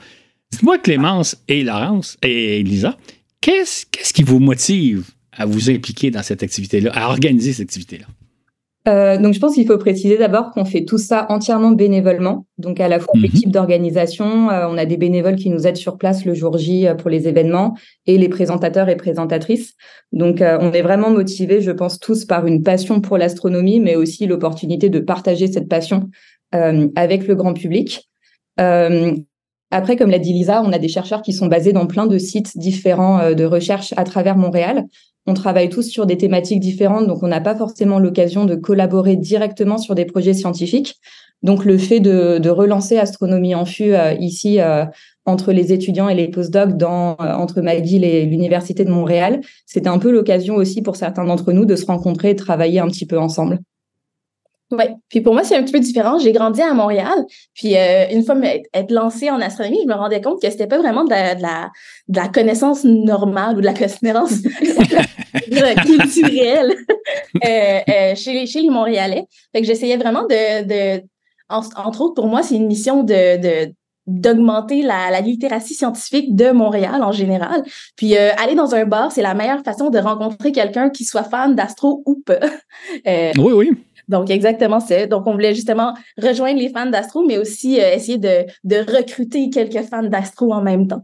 Dites-moi, 0.50 0.79
Clémence 0.79 1.37
et 1.49 1.65
Laurence 1.65 2.17
et 2.23 2.62
Lisa, 2.62 2.97
qu'est-ce, 3.41 3.87
qu'est-ce 3.87 4.12
qui 4.12 4.23
vous 4.23 4.38
motive 4.38 5.11
à 5.33 5.47
vous 5.47 5.71
impliquer 5.71 6.11
dans 6.11 6.23
cette 6.23 6.43
activité-là, 6.43 6.93
à 6.95 7.09
organiser 7.09 7.53
cette 7.53 7.69
activité-là? 7.69 8.07
Euh, 8.88 9.19
donc, 9.19 9.35
je 9.35 9.40
pense 9.40 9.55
qu'il 9.55 9.66
faut 9.66 9.78
préciser 9.78 10.16
d'abord 10.16 10.52
qu'on 10.52 10.64
fait 10.64 10.85
tout 10.85 10.99
ça 10.99 11.26
entièrement 11.28 11.73
bénévolement. 11.73 12.47
Donc, 12.59 12.78
à 12.78 12.88
la 12.88 13.00
fois 13.00 13.14
mhm. 13.16 13.23
l'équipe 13.23 13.50
d'organisation, 13.50 14.50
euh, 14.50 14.66
on 14.69 14.78
a 14.78 14.85
des 14.85 14.97
bénévoles 14.97 15.37
qui 15.37 15.50
nous 15.50 15.66
aident 15.66 15.76
sur 15.76 15.99
place 15.99 16.25
le 16.25 16.35
jour 16.35 16.57
J 16.57 16.87
euh, 16.87 16.95
pour 16.95 17.11
les 17.11 17.26
événements 17.26 17.76
et 18.07 18.16
les 18.16 18.28
présentateurs 18.28 18.88
et 18.88 18.97
présentatrices. 18.97 19.75
Donc, 20.12 20.40
on 20.40 20.73
est 20.73 20.83
vraiment 20.83 21.11
motivés, 21.11 21.61
je 21.61 21.73
pense, 21.73 21.99
tous 21.99 22.25
par 22.25 22.47
une 22.47 22.62
passion 22.62 23.00
pour 23.00 23.19
l'astronomie, 23.19 23.81
mais 23.81 23.97
aussi 23.97 24.26
l'opportunité 24.26 24.88
de 24.88 25.00
partager 25.00 25.50
cette 25.50 25.69
passion 25.69 26.09
avec 26.52 27.26
le 27.26 27.35
grand 27.35 27.52
public. 27.52 28.09
après, 28.57 29.97
comme 29.97 30.11
l'a 30.11 30.21
dit 30.21 30.33
Lisa, 30.33 30.62
on 30.62 30.73
a 30.73 30.78
des 30.78 30.88
chercheurs 30.88 31.23
qui 31.23 31.33
sont 31.33 31.49
basés 31.49 31.73
dans 31.73 31.87
plein 31.87 32.07
de 32.07 32.19
sites 32.19 32.57
différents 32.57 33.33
de 33.35 33.45
recherche 33.45 33.93
à 33.97 34.05
travers 34.05 34.37
Montréal 34.37 34.87
on 35.26 35.35
travaille 35.35 35.68
tous 35.68 35.83
sur 35.83 36.06
des 36.06 36.16
thématiques 36.16 36.61
différentes, 36.61 37.06
donc 37.06 37.23
on 37.23 37.28
n'a 37.28 37.40
pas 37.40 37.54
forcément 37.54 37.99
l'occasion 37.99 38.45
de 38.45 38.54
collaborer 38.54 39.16
directement 39.16 39.78
sur 39.78 39.95
des 39.95 40.04
projets 40.04 40.35
scientifiques. 40.35 41.00
Donc 41.42 41.64
le 41.64 41.78
fait 41.78 42.00
de, 42.00 42.49
relancer 42.49 42.97
Astronomie 42.97 43.54
en 43.54 43.66
fût 43.66 43.95
euh, 43.95 44.14
ici 44.18 44.61
euh, 44.61 44.85
entre 45.26 45.52
les 45.52 45.73
étudiants 45.73 46.09
et 46.09 46.14
les 46.14 46.28
postdocs 46.28 46.76
dans 46.76 47.16
euh, 47.21 47.35
entre 47.35 47.61
McGill 47.61 48.04
et 48.04 48.25
l'université 48.25 48.85
de 48.85 48.90
Montréal, 48.90 49.40
c'était 49.66 49.88
un 49.88 49.99
peu 49.99 50.11
l'occasion 50.11 50.54
aussi 50.54 50.80
pour 50.83 50.97
certains 50.97 51.25
d'entre 51.25 51.52
nous 51.52 51.64
de 51.64 51.76
se 51.76 51.87
rencontrer 51.87 52.30
et 52.30 52.37
travailler 52.37 52.80
un 52.80 52.88
petit 52.88 53.06
peu 53.06 53.18
ensemble. 53.18 53.59
Oui, 54.73 54.85
puis 55.08 55.20
pour 55.20 55.32
moi, 55.32 55.44
c'est 55.44 55.56
un 55.56 55.62
petit 55.62 55.73
peu 55.73 55.78
différent. 55.78 56.18
J'ai 56.18 56.32
grandi 56.32 56.61
à 56.61 56.75
Montréal, 56.75 57.25
puis 57.54 57.76
euh, 57.76 58.06
une 58.11 58.25
fois 58.25 58.35
être 58.42 58.90
lancée 58.90 59.30
en 59.30 59.40
astronomie, 59.40 59.78
je 59.85 59.88
me 59.88 59.94
rendais 59.94 60.20
compte 60.20 60.42
que 60.42 60.50
c'était 60.50 60.66
pas 60.66 60.78
vraiment 60.78 61.04
de 61.04 61.11
la, 61.11 61.37
de 61.37 62.16
la, 62.16 62.28
connaissance 62.28 62.82
normale 62.82 63.56
ou 63.56 63.61
de 63.61 63.66
la 63.66 63.75
connaissance 63.75 64.42
culturelle 65.87 66.75
euh, 67.44 67.78
euh, 67.88 68.14
chez, 68.16 68.32
les, 68.32 68.46
chez 68.46 68.61
les 68.61 68.70
Montréalais. 68.70 69.26
Fait 69.52 69.61
que 69.61 69.66
j'essayais 69.68 69.96
vraiment 69.96 70.25
de, 70.25 70.64
de 70.96 71.02
entre 71.49 72.00
autres, 72.00 72.14
pour 72.14 72.26
moi, 72.26 72.42
c'est 72.42 72.56
une 72.56 72.66
mission 72.66 73.04
de, 73.04 73.40
de 73.40 73.73
d'augmenter 74.08 74.82
la, 74.82 75.11
la, 75.11 75.20
littératie 75.20 75.75
scientifique 75.75 76.35
de 76.35 76.50
Montréal 76.52 77.02
en 77.02 77.11
général. 77.11 77.64
Puis 77.96 78.16
aller 78.16 78.54
dans 78.54 78.75
un 78.75 78.85
bar, 78.85 79.11
c'est 79.11 79.23
la 79.23 79.35
meilleure 79.35 79.64
façon 79.64 79.90
de 79.90 79.99
rencontrer 79.99 80.52
quelqu'un 80.52 80.90
qui 80.90 81.04
soit 81.04 81.25
fan 81.25 81.56
d'astro 81.56 82.02
ou 82.06 82.23
pas. 82.25 82.38
oui, 83.04 83.52
oui. 83.52 83.73
Donc, 84.08 84.30
exactement, 84.30 84.80
c'est. 84.80 85.06
Donc, 85.06 85.26
on 85.26 85.32
voulait 85.32 85.54
justement 85.54 85.94
rejoindre 86.16 86.60
les 86.60 86.68
fans 86.68 86.90
d'Astro, 86.90 87.25
mais 87.26 87.38
aussi 87.38 87.80
euh, 87.80 87.94
essayer 87.94 88.18
de, 88.18 88.44
de, 88.64 88.76
recruter 88.76 89.50
quelques 89.50 89.84
fans 89.88 90.04
d'Astro 90.04 90.52
en 90.52 90.62
même 90.62 90.86
temps. 90.86 91.02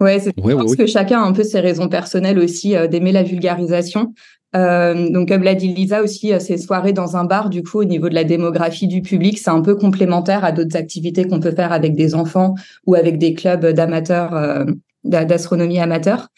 Ouais, 0.00 0.18
c'est 0.18 0.32
ouais, 0.40 0.54
pense 0.54 0.76
que 0.76 0.86
chacun 0.86 1.22
a 1.22 1.24
un 1.24 1.32
peu 1.32 1.44
ses 1.44 1.60
raisons 1.60 1.88
personnelles 1.88 2.38
aussi 2.38 2.76
euh, 2.76 2.86
d'aimer 2.86 3.12
la 3.12 3.22
vulgarisation. 3.22 4.12
Euh, 4.54 5.08
donc, 5.08 5.28
comme 5.28 5.44
l'a 5.44 5.54
dit 5.54 5.68
Lisa 5.68 6.02
aussi, 6.02 6.32
ces 6.40 6.58
soirées 6.58 6.92
dans 6.92 7.16
un 7.16 7.24
bar, 7.24 7.48
du 7.48 7.62
coup, 7.62 7.78
au 7.78 7.84
niveau 7.84 8.08
de 8.08 8.14
la 8.14 8.24
démographie 8.24 8.86
du 8.86 9.00
public, 9.00 9.38
c'est 9.38 9.50
un 9.50 9.62
peu 9.62 9.76
complémentaire 9.76 10.44
à 10.44 10.52
d'autres 10.52 10.76
activités 10.76 11.26
qu'on 11.26 11.40
peut 11.40 11.52
faire 11.52 11.72
avec 11.72 11.94
des 11.94 12.14
enfants 12.14 12.54
ou 12.86 12.94
avec 12.94 13.16
des 13.16 13.32
clubs 13.32 13.64
d'amateurs, 13.64 14.66
d'astronomie 15.04 15.80
amateurs. 15.80 16.28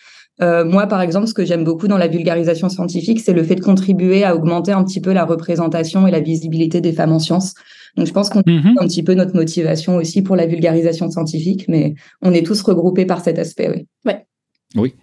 Euh, 0.43 0.65
moi, 0.65 0.87
par 0.87 1.01
exemple, 1.01 1.29
ce 1.29 1.35
que 1.35 1.45
j'aime 1.45 1.65
beaucoup 1.65 1.87
dans 1.87 1.99
la 1.99 2.09
vulgarisation 2.09 2.69
scientifique, 2.69 3.21
c'est 3.21 3.33
le 3.33 3.45
fait 3.45 3.55
de 3.55 3.61
contribuer 3.61 4.25
à 4.25 4.35
augmenter 4.35 4.73
un 4.73 4.83
petit 4.83 5.01
peu 5.01 5.13
la 5.13 5.25
représentation 5.25 6.07
et 6.07 6.11
la 6.11 6.21
visibilité 6.21 6.81
des 6.81 6.93
femmes 6.93 7.13
en 7.13 7.21
sciences. 7.21 7.55
Donc, 7.97 8.07
je 8.07 8.13
pense 8.13 8.31
qu'on 8.31 8.43
mm 8.45 8.75
un 8.81 8.87
petit 8.87 9.05
peu 9.05 9.15
notre 9.15 9.37
motivation 9.37 9.97
aussi 9.97 10.23
pour 10.23 10.35
la 10.35 10.47
vulgarisation 10.47 11.09
scientifique, 11.11 11.67
mais 11.69 11.95
on 12.23 12.33
est 12.33 12.45
tous 12.45 12.61
regroupés 12.63 13.07
par 13.07 13.23
cet 13.23 13.39
aspect, 13.39 13.71
oui. 13.71 13.87
Ouais. 14.05 14.27
Oui. 14.75 14.95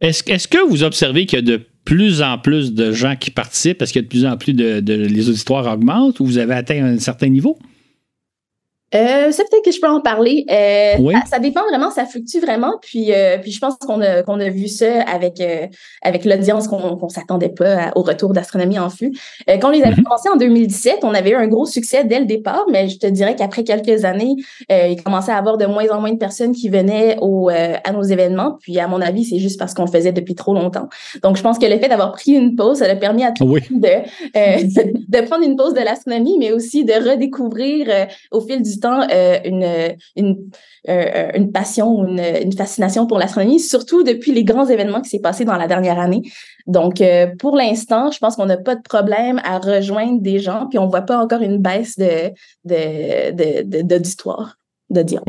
Est-ce 0.00 0.22
est 0.30 0.46
que 0.46 0.66
vous 0.66 0.84
observez 0.84 1.26
qu'il 1.26 1.38
y 1.38 1.42
a 1.42 1.44
de 1.44 1.60
plus 1.84 2.22
en 2.22 2.38
plus 2.38 2.72
de 2.72 2.92
gens 2.92 3.16
qui 3.18 3.30
participent? 3.30 3.78
Parce 3.78 3.92
qu'il 3.92 4.00
y 4.00 4.04
a 4.04 4.06
de 4.06 4.08
plus 4.08 4.26
en 4.26 4.36
plus 4.36 4.54
de, 4.54 4.80
de 4.80 4.94
les 4.94 5.28
auditoires 5.28 5.70
augmentent 5.72 6.20
ou 6.20 6.24
vous 6.24 6.38
avez 6.38 6.54
atteint 6.54 6.82
un 6.82 6.98
certain 6.98 7.28
niveau? 7.28 7.58
Euh, 8.94 9.30
c'est 9.32 9.48
peut-être 9.50 9.64
que 9.64 9.70
je 9.70 9.80
peux 9.80 9.88
en 9.88 10.00
parler. 10.00 10.46
Euh, 10.50 11.12
ça, 11.26 11.38
dépend 11.38 11.62
vraiment, 11.68 11.90
ça 11.90 12.06
fluctue 12.06 12.38
vraiment. 12.38 12.78
Puis, 12.80 13.12
euh, 13.12 13.36
puis 13.38 13.52
je 13.52 13.58
pense 13.58 13.76
qu'on 13.76 14.00
a, 14.00 14.22
qu'on 14.22 14.40
a 14.40 14.48
vu 14.48 14.66
ça 14.66 15.02
avec, 15.02 15.40
euh, 15.40 15.66
avec 16.02 16.24
l'audience 16.24 16.68
qu'on 16.68 16.96
ne 16.96 17.08
s'attendait 17.08 17.50
pas 17.50 17.90
au 17.96 18.02
retour 18.02 18.32
d'Astronomie 18.32 18.78
en 18.78 18.88
fût. 18.88 19.12
Euh, 19.50 19.58
quand 19.58 19.68
on 19.68 19.72
les 19.72 19.82
avait 19.82 19.94
mm-hmm. 19.94 20.02
commencés 20.04 20.28
en 20.30 20.36
2017, 20.36 21.00
on 21.02 21.12
avait 21.12 21.30
eu 21.30 21.34
un 21.34 21.48
gros 21.48 21.66
succès 21.66 22.04
dès 22.04 22.18
le 22.18 22.24
départ, 22.24 22.64
mais 22.70 22.88
je 22.88 22.98
te 22.98 23.06
dirais 23.06 23.36
qu'après 23.36 23.62
quelques 23.62 24.04
années, 24.04 24.36
il 24.70 25.02
commençait 25.02 25.32
à 25.32 25.36
avoir 25.36 25.58
de 25.58 25.66
moins 25.66 25.88
en 25.90 26.00
moins 26.00 26.12
de 26.12 26.18
personnes 26.18 26.52
qui 26.52 26.68
venaient 26.68 27.18
au, 27.20 27.48
à 27.50 27.92
nos 27.92 28.02
événements. 28.02 28.56
Puis, 28.60 28.78
à 28.78 28.88
mon 28.88 29.00
avis, 29.00 29.24
c'est 29.24 29.38
juste 29.38 29.58
parce 29.58 29.74
qu'on 29.74 29.84
le 29.84 29.90
faisait 29.90 30.12
depuis 30.12 30.34
trop 30.34 30.54
longtemps. 30.54 30.88
Donc, 31.22 31.36
je 31.36 31.42
pense 31.42 31.58
que 31.58 31.66
le 31.66 31.78
fait 31.78 31.88
d'avoir 31.88 32.12
pris 32.12 32.32
une 32.32 32.54
pause, 32.54 32.78
ça 32.78 32.86
a 32.86 32.96
permis 32.96 33.24
à 33.24 33.32
tout 33.32 33.44
le 33.44 33.50
monde 33.50 33.60
de, 33.70 34.98
de 35.18 35.26
prendre 35.26 35.44
une 35.44 35.56
pause 35.56 35.74
de 35.74 35.80
l'astronomie, 35.80 36.36
mais 36.38 36.52
aussi 36.52 36.84
de 36.84 36.92
redécouvrir 36.92 37.88
au 38.30 38.40
fil 38.40 38.62
du 38.62 38.77
temps 38.80 39.06
euh, 39.10 39.38
une, 39.44 39.96
une, 40.16 40.50
euh, 40.88 41.30
une 41.34 41.52
passion, 41.52 42.06
une, 42.06 42.20
une 42.20 42.52
fascination 42.52 43.06
pour 43.06 43.18
l'astronomie, 43.18 43.60
surtout 43.60 44.02
depuis 44.02 44.32
les 44.32 44.44
grands 44.44 44.66
événements 44.66 45.00
qui 45.00 45.10
s'est 45.10 45.20
passé 45.20 45.44
dans 45.44 45.56
la 45.56 45.66
dernière 45.66 45.98
année. 45.98 46.22
Donc, 46.66 47.00
euh, 47.00 47.26
pour 47.38 47.56
l'instant, 47.56 48.10
je 48.10 48.18
pense 48.18 48.36
qu'on 48.36 48.46
n'a 48.46 48.56
pas 48.56 48.74
de 48.74 48.82
problème 48.82 49.40
à 49.44 49.58
rejoindre 49.58 50.20
des 50.20 50.38
gens, 50.38 50.66
puis 50.68 50.78
on 50.78 50.86
ne 50.86 50.90
voit 50.90 51.02
pas 51.02 51.18
encore 51.18 51.42
une 51.42 51.58
baisse 51.58 51.96
de, 51.98 52.32
d'auditoire, 53.82 54.56
de, 54.90 55.00
de, 55.00 55.06
dire. 55.06 55.22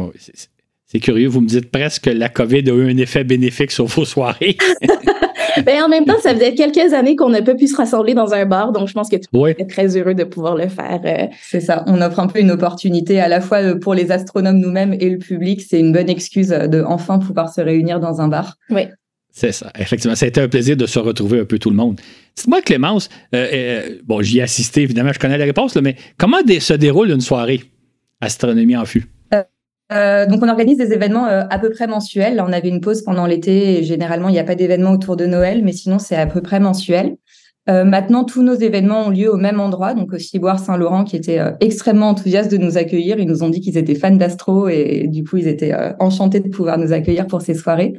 c'est 0.86 1.00
curieux, 1.00 1.27
vous 1.27 1.41
me 1.41 1.48
dites 1.48 1.72
presque 1.72 2.06
que 2.06 2.10
la 2.10 2.29
COVID 2.29 2.70
a 2.70 2.74
eu 2.74 2.91
un 2.91 2.98
effet 2.98 3.24
bénéfique 3.24 3.72
sur 3.72 3.86
vos 3.86 4.06
soirées. 4.06 4.58
ben, 5.65 5.84
en 5.84 5.89
même 5.89 6.06
temps, 6.06 6.20
ça 6.22 6.34
faisait 6.34 6.53
quelques 6.53 6.94
années 6.94 7.15
qu'on 7.15 7.29
n'a 7.29 7.41
pas 7.41 7.56
pu 7.56 7.68
se 7.68 7.75
rassembler 7.75 8.13
dans 8.13 8.34
un 8.34 8.46
bar, 8.46 8.72
donc 8.72 8.88
je 8.88 8.94
pense 8.94 9.10
que 9.10 9.15
tu 9.15 9.27
ouais. 9.34 9.56
es 9.58 9.65
très 9.65 9.98
heureux 9.98 10.13
de 10.13 10.24
pouvoir 10.24 10.56
le 10.56 10.68
faire. 10.68 11.01
Euh. 11.06 11.27
C'est 11.41 11.62
ça. 11.62 11.84
On 11.88 12.01
offre 12.01 12.20
un 12.20 12.27
peu 12.27 12.39
une 12.39 12.51
opportunité 12.51 13.20
à 13.20 13.27
la 13.27 13.41
fois 13.41 13.60
euh, 13.60 13.79
pour 13.79 13.94
les 13.94 14.12
astronomes 14.12 14.60
nous-mêmes 14.60 14.94
et 14.94 15.10
le 15.10 15.18
public. 15.18 15.62
C'est 15.62 15.79
une 15.79 15.91
bonne 15.91 16.10
excuse 16.10 16.50
de 16.50 16.84
enfin 16.84 17.20
pouvoir 17.20 17.53
se 17.53 17.62
réunir 17.62 18.00
dans 18.00 18.22
un 18.22 18.27
bar. 18.27 18.56
Oui. 18.70 18.84
C'est 19.32 19.51
ça, 19.51 19.72
effectivement. 19.79 20.15
Ça 20.15 20.25
a 20.25 20.29
été 20.29 20.41
un 20.41 20.48
plaisir 20.48 20.75
de 20.75 20.86
se 20.86 21.00
retrouver 21.00 21.39
un 21.39 21.46
peu 21.46 21.60
tout 21.60 21.70
le 21.70 21.75
monde. 21.75 22.00
Dites-moi, 22.36 22.62
Clémence, 22.62 23.10
euh, 23.36 23.98
bon, 24.03 24.22
j'y 24.22 24.39
ai 24.39 24.41
assisté, 24.41 24.82
évidemment, 24.82 25.13
je 25.13 25.20
connais 25.20 25.38
la 25.38 25.46
réponse, 25.46 25.75
mais 25.75 25.96
comment 26.18 26.39
se 26.60 26.74
déroule 26.74 27.12
une 27.12 27.22
soirée 27.22 27.62
Astronomie 28.22 28.75
en 28.75 28.86
fût? 28.86 29.06
Euh, 29.91 30.27
donc, 30.27 30.43
on 30.43 30.50
organise 30.50 30.77
des 30.77 30.93
événements 30.93 31.27
euh, 31.27 31.43
à 31.50 31.58
peu 31.58 31.69
près 31.72 31.88
mensuels. 31.88 32.36
Là, 32.36 32.46
on 32.48 32.53
avait 32.53 32.69
une 32.69 32.81
pause 32.81 33.01
pendant 33.01 33.25
l'été 33.25 33.79
et 33.79 33.84
généralement, 33.84 34.29
il 34.29 34.34
n'y 34.34 34.39
a 34.39 34.43
pas 34.43 34.55
d'événements 34.55 34.91
autour 34.91 35.15
de 35.15 35.25
Noël, 35.25 35.63
mais 35.63 35.72
sinon, 35.72 36.00
c'est 36.00 36.15
à 36.15 36.27
peu 36.27 36.41
près 36.41 36.60
mensuel. 36.60 37.15
Euh, 37.69 37.84
maintenant, 37.84 38.24
tous 38.24 38.43
nos 38.43 38.53
événements 38.53 39.08
ont 39.08 39.10
lieu 39.10 39.31
au 39.31 39.38
même 39.38 39.60
endroit, 39.60 39.93
donc 39.93 40.13
au 40.13 40.17
Ciboire 40.17 40.60
Saint-Laurent, 40.60 41.03
qui 41.03 41.15
était 41.15 41.39
extrêmement 41.60 42.10
enthousiaste 42.10 42.51
de 42.51 42.58
nous 42.58 42.77
accueillir. 42.77 43.19
Ils 43.19 43.27
nous 43.27 43.43
ont 43.43 43.50
dit 43.50 43.62
qu'ils 43.62 43.77
étaient 43.77 43.96
fans 43.96 44.15
d'astro 44.15 44.67
et, 44.69 45.08
du 45.08 45.24
coup, 45.24 45.38
ils 45.38 45.48
étaient 45.48 45.74
enchantés 46.00 46.39
de 46.39 46.50
pouvoir 46.50 46.77
nous 46.77 46.93
accueillir 46.93 47.27
pour 47.27 47.41
ces 47.41 47.53
soirées. 47.53 47.93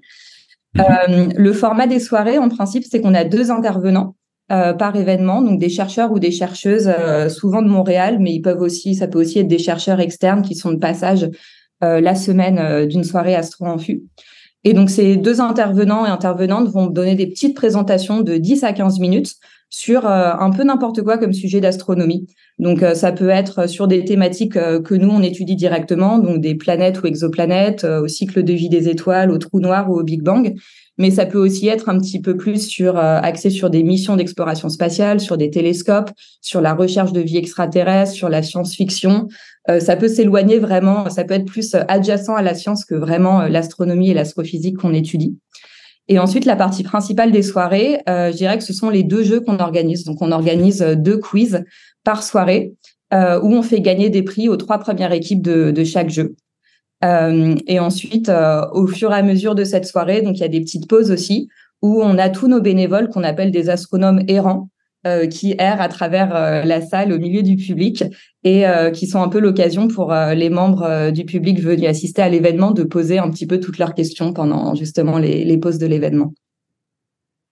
Mhm. 0.76 1.32
le 1.36 1.52
format 1.52 1.88
des 1.88 1.98
soirées, 1.98 2.38
en 2.38 2.48
principe, 2.48 2.84
c'est 2.88 3.00
qu'on 3.00 3.14
a 3.14 3.24
deux 3.24 3.50
intervenants. 3.50 4.14
par 4.48 4.96
événement, 4.96 5.42
donc 5.42 5.60
des 5.60 5.68
chercheurs 5.68 6.10
ou 6.10 6.18
des 6.18 6.32
chercheuses, 6.32 6.90
souvent 7.28 7.62
de 7.62 7.68
Montréal, 7.68 8.18
mais 8.18 8.32
ils 8.32 8.42
peuvent 8.42 8.62
aussi, 8.62 8.96
ça 8.96 9.06
peut 9.06 9.20
aussi 9.20 9.38
être 9.38 9.46
des 9.46 9.58
chercheurs 9.58 10.00
externes 10.00 10.42
qui 10.42 10.56
sont 10.56 10.72
de 10.72 10.78
passage 10.78 11.22
euh, 11.24 11.28
la 11.80 12.14
semaine 12.14 12.58
euh, 12.58 12.86
d'une 12.86 13.04
soirée 13.04 13.34
Astro 13.34 13.66
en 13.66 13.78
fût. 13.78 14.02
Et 14.64 14.74
donc, 14.74 14.90
ces 14.90 15.16
deux 15.16 15.40
intervenants 15.40 16.04
et 16.04 16.10
intervenantes 16.10 16.68
vont 16.68 16.86
donner 16.86 17.14
des 17.14 17.26
petites 17.26 17.56
présentations 17.56 18.20
de 18.20 18.36
10 18.36 18.64
à 18.64 18.72
15 18.72 18.98
minutes 18.98 19.36
sur 19.70 20.06
euh, 20.06 20.32
un 20.38 20.50
peu 20.50 20.64
n'importe 20.64 21.02
quoi 21.02 21.16
comme 21.16 21.32
sujet 21.32 21.60
d'astronomie. 21.60 22.26
Donc, 22.58 22.84
ça 22.94 23.12
peut 23.12 23.30
être 23.30 23.66
sur 23.66 23.88
des 23.88 24.04
thématiques 24.04 24.52
que 24.52 24.94
nous, 24.94 25.08
on 25.08 25.22
étudie 25.22 25.56
directement, 25.56 26.18
donc 26.18 26.42
des 26.42 26.54
planètes 26.54 27.02
ou 27.02 27.06
exoplanètes, 27.06 27.84
au 27.84 28.06
cycle 28.06 28.42
de 28.42 28.52
vie 28.52 28.68
des 28.68 28.90
étoiles, 28.90 29.30
au 29.30 29.38
trou 29.38 29.60
noir 29.60 29.90
ou 29.90 29.98
au 29.98 30.02
Big 30.02 30.22
Bang 30.22 30.54
mais 31.00 31.10
ça 31.10 31.24
peut 31.24 31.38
aussi 31.38 31.66
être 31.66 31.88
un 31.88 31.98
petit 31.98 32.20
peu 32.20 32.36
plus 32.36 32.68
sur 32.68 32.98
euh, 32.98 33.18
axé 33.22 33.48
sur 33.48 33.70
des 33.70 33.82
missions 33.82 34.16
d'exploration 34.16 34.68
spatiale, 34.68 35.18
sur 35.18 35.38
des 35.38 35.50
télescopes, 35.50 36.10
sur 36.42 36.60
la 36.60 36.74
recherche 36.74 37.12
de 37.12 37.22
vie 37.22 37.38
extraterrestre, 37.38 38.14
sur 38.14 38.28
la 38.28 38.42
science-fiction. 38.42 39.26
Euh, 39.70 39.80
ça 39.80 39.96
peut 39.96 40.08
s'éloigner 40.08 40.58
vraiment, 40.58 41.08
ça 41.08 41.24
peut 41.24 41.34
être 41.34 41.46
plus 41.46 41.74
euh, 41.74 41.82
adjacent 41.88 42.34
à 42.34 42.42
la 42.42 42.54
science 42.54 42.84
que 42.84 42.94
vraiment 42.94 43.42
l'astronomie 43.42 44.10
et 44.10 44.14
l'astrophysique 44.14 44.78
qu'on 44.78 44.92
étudie. 44.92 45.38
Et 46.08 46.18
ensuite, 46.18 46.44
la 46.44 46.56
partie 46.56 46.82
principale 46.82 47.30
des 47.30 47.42
soirées, 47.42 48.00
je 48.08 48.36
dirais 48.36 48.58
que 48.58 48.64
ce 48.64 48.72
sont 48.72 48.90
les 48.90 49.04
deux 49.04 49.22
jeux 49.22 49.38
qu'on 49.40 49.60
organise. 49.60 50.02
Donc, 50.02 50.20
on 50.20 50.32
organise 50.32 50.80
deux 50.80 51.18
quiz 51.18 51.62
par 52.02 52.24
soirée 52.24 52.74
où 53.12 53.54
on 53.54 53.62
fait 53.62 53.80
gagner 53.80 54.10
des 54.10 54.24
prix 54.24 54.48
aux 54.48 54.56
trois 54.56 54.80
premières 54.80 55.12
équipes 55.12 55.40
de, 55.40 55.70
de 55.70 55.84
chaque 55.84 56.10
jeu. 56.10 56.34
Euh, 57.02 57.56
et 57.66 57.80
ensuite, 57.80 58.28
euh, 58.28 58.66
au 58.72 58.86
fur 58.86 59.12
et 59.12 59.16
à 59.16 59.22
mesure 59.22 59.54
de 59.54 59.64
cette 59.64 59.86
soirée, 59.86 60.22
donc 60.22 60.36
il 60.36 60.40
y 60.40 60.44
a 60.44 60.48
des 60.48 60.60
petites 60.60 60.88
pauses 60.88 61.10
aussi 61.10 61.48
où 61.82 62.02
on 62.02 62.18
a 62.18 62.28
tous 62.28 62.46
nos 62.46 62.60
bénévoles 62.60 63.08
qu'on 63.08 63.24
appelle 63.24 63.50
des 63.50 63.70
astronomes 63.70 64.22
errants 64.28 64.68
euh, 65.06 65.26
qui 65.26 65.54
errent 65.58 65.80
à 65.80 65.88
travers 65.88 66.64
la 66.64 66.80
salle 66.80 67.12
au 67.12 67.18
milieu 67.18 67.42
du 67.42 67.56
public 67.56 68.04
et 68.44 68.64
qui 68.94 69.06
sont 69.06 69.20
un 69.22 69.28
peu 69.28 69.38
l'occasion 69.38 69.88
pour 69.88 70.14
les 70.14 70.48
membres 70.48 71.10
du 71.10 71.24
public 71.24 71.60
venus 71.60 71.88
assister 71.88 72.22
à 72.22 72.28
l'événement 72.28 72.70
de 72.70 72.84
poser 72.84 73.18
un 73.18 73.30
petit 73.30 73.46
peu 73.46 73.60
toutes 73.60 73.78
leurs 73.78 73.94
questions 73.94 74.32
pendant 74.32 74.74
justement 74.74 75.18
les, 75.18 75.44
les 75.44 75.58
pauses 75.58 75.78
de 75.78 75.86
l'événement. 75.86 76.32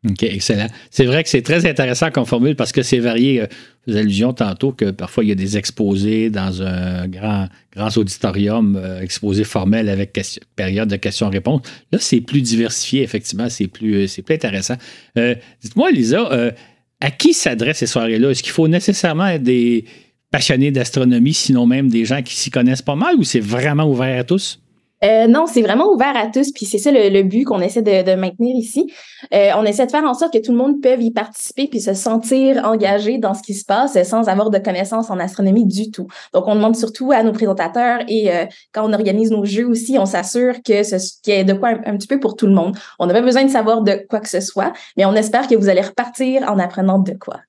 OK, 0.09 0.23
excellent. 0.23 0.69
C'est 0.91 1.07
vrai 1.07 1.25
que 1.25 1.29
c'est 1.29 1.43
très 1.43 1.67
intéressant 1.67 2.13
comme 2.13 2.25
formule 2.25 2.55
parce 2.55 2.71
que 2.71 2.83
c'est 2.83 3.01
varié. 3.01 3.43
Vous 3.87 3.97
euh, 3.97 3.99
allusion 3.99 4.33
tantôt 4.33 4.71
que 4.71 4.93
parfois 4.93 5.25
il 5.25 5.29
y 5.29 5.33
a 5.33 5.35
des 5.35 5.57
exposés 5.57 6.31
dans 6.31 6.63
un 6.63 7.09
grand, 7.09 7.49
grand 7.75 7.97
auditorium, 7.97 8.77
euh, 8.77 9.01
exposés 9.01 9.43
formels 9.43 9.89
avec 9.89 10.17
période 10.55 10.89
de 10.89 10.95
questions-réponses. 10.95 11.63
Là, 11.91 11.99
c'est 12.01 12.21
plus 12.21 12.43
diversifié, 12.43 13.03
effectivement, 13.03 13.49
c'est 13.49 13.67
plus, 13.67 14.05
euh, 14.05 14.23
plus 14.23 14.35
intéressant. 14.37 14.77
Dites-moi, 15.17 15.91
Lisa, 15.91 16.53
à 17.01 17.11
qui 17.11 17.33
s'adressent 17.33 17.79
ces 17.79 17.87
soirées-là? 17.87 18.31
Est-ce 18.31 18.43
qu'il 18.43 18.53
faut 18.53 18.69
nécessairement 18.69 19.39
des 19.39 19.85
passionnés 20.31 20.71
d'astronomie, 20.71 21.35
sinon 21.35 21.67
même 21.67 21.89
des 21.89 22.05
gens 22.05 22.23
qui 22.23 22.35
s'y 22.35 22.51
connaissent 22.51 22.83
pas 22.83 22.97
mal, 22.97 23.17
ou 23.17 23.25
c'est 23.25 23.41
vraiment 23.41 23.91
ouvert 23.91 24.21
à 24.21 24.25
tous? 24.25 24.61
Euh, 25.05 25.27
non, 25.29 25.47
c'est 25.47 25.63
vraiment 25.63 25.93
ouvert 25.93 26.17
à 26.17 26.27
tous, 26.27 26.51
puis 26.53 26.67
c'est 26.67 26.79
ça 26.79 26.91
le, 26.91 27.23
but 27.23 27.45
qu'on 27.45 27.61
essaie 27.61 27.83
de, 27.83 28.15
maintenir 28.15 28.57
ici. 28.57 28.93
Euh, 29.33 29.51
on 29.57 29.65
essaie 29.65 29.87
de 29.87 29.91
faire 29.91 30.05
en 30.05 30.15
sorte 30.15 30.33
que 30.33 30.39
tout 30.39 30.53
le 30.53 30.59
monde 30.59 30.81
peut 30.83 30.97
y 30.99 31.13
participer 31.13 31.69
puis 31.69 31.81
se 31.81 31.95
sentir 31.95 32.65
engagé 32.65 33.19
dans 33.19 33.35
ce 33.35 33.43
qui 33.43 33.55
se 33.55 33.65
passe 33.65 34.01
sans 34.05 34.29
avoir 34.29 34.51
de 34.51 34.59
connaissances 34.59 35.11
en 35.11 35.19
astronomie 35.19 35.67
du 35.67 35.91
tout. 35.91 36.09
Donc, 36.33 36.45
on 36.47 36.55
demande 36.55 36.77
surtout 36.77 37.13
à 37.13 37.23
nos 37.23 37.33
présentateurs 37.33 38.01
et 38.09 38.33
euh, 38.33 38.47
quand 38.73 38.89
on 38.89 38.93
organise 38.93 39.31
nos 39.31 39.45
jeux 39.45 39.67
aussi, 39.67 39.99
on 39.99 40.07
s'assure 40.07 40.63
que 40.63 40.83
ce 40.83 40.97
qu'il 41.23 41.35
y 41.35 41.37
ait 41.37 41.45
de 41.45 41.53
quoi 41.53 41.71
un, 41.85 41.97
petit 41.97 42.09
peu 42.09 42.19
pour 42.19 42.35
tout 42.37 42.47
le 42.47 42.55
monde. 42.55 42.77
On 42.99 43.07
n'a 43.07 43.15
pas 43.15 43.23
besoin 43.23 43.45
de 43.45 43.51
savoir 43.51 43.83
de 43.83 44.05
quoi 44.09 44.21
que 44.21 44.29
ce 44.29 44.41
soit, 44.41 44.73
mais 44.97 45.05
on 45.05 45.15
espère 45.15 45.47
que 45.47 45.55
vous 45.55 45.69
allez 45.69 45.83
repartir 45.83 46.43
en 46.51 46.59
apprenant 46.59 46.99
de 46.99 47.13
quoi. 47.13 47.41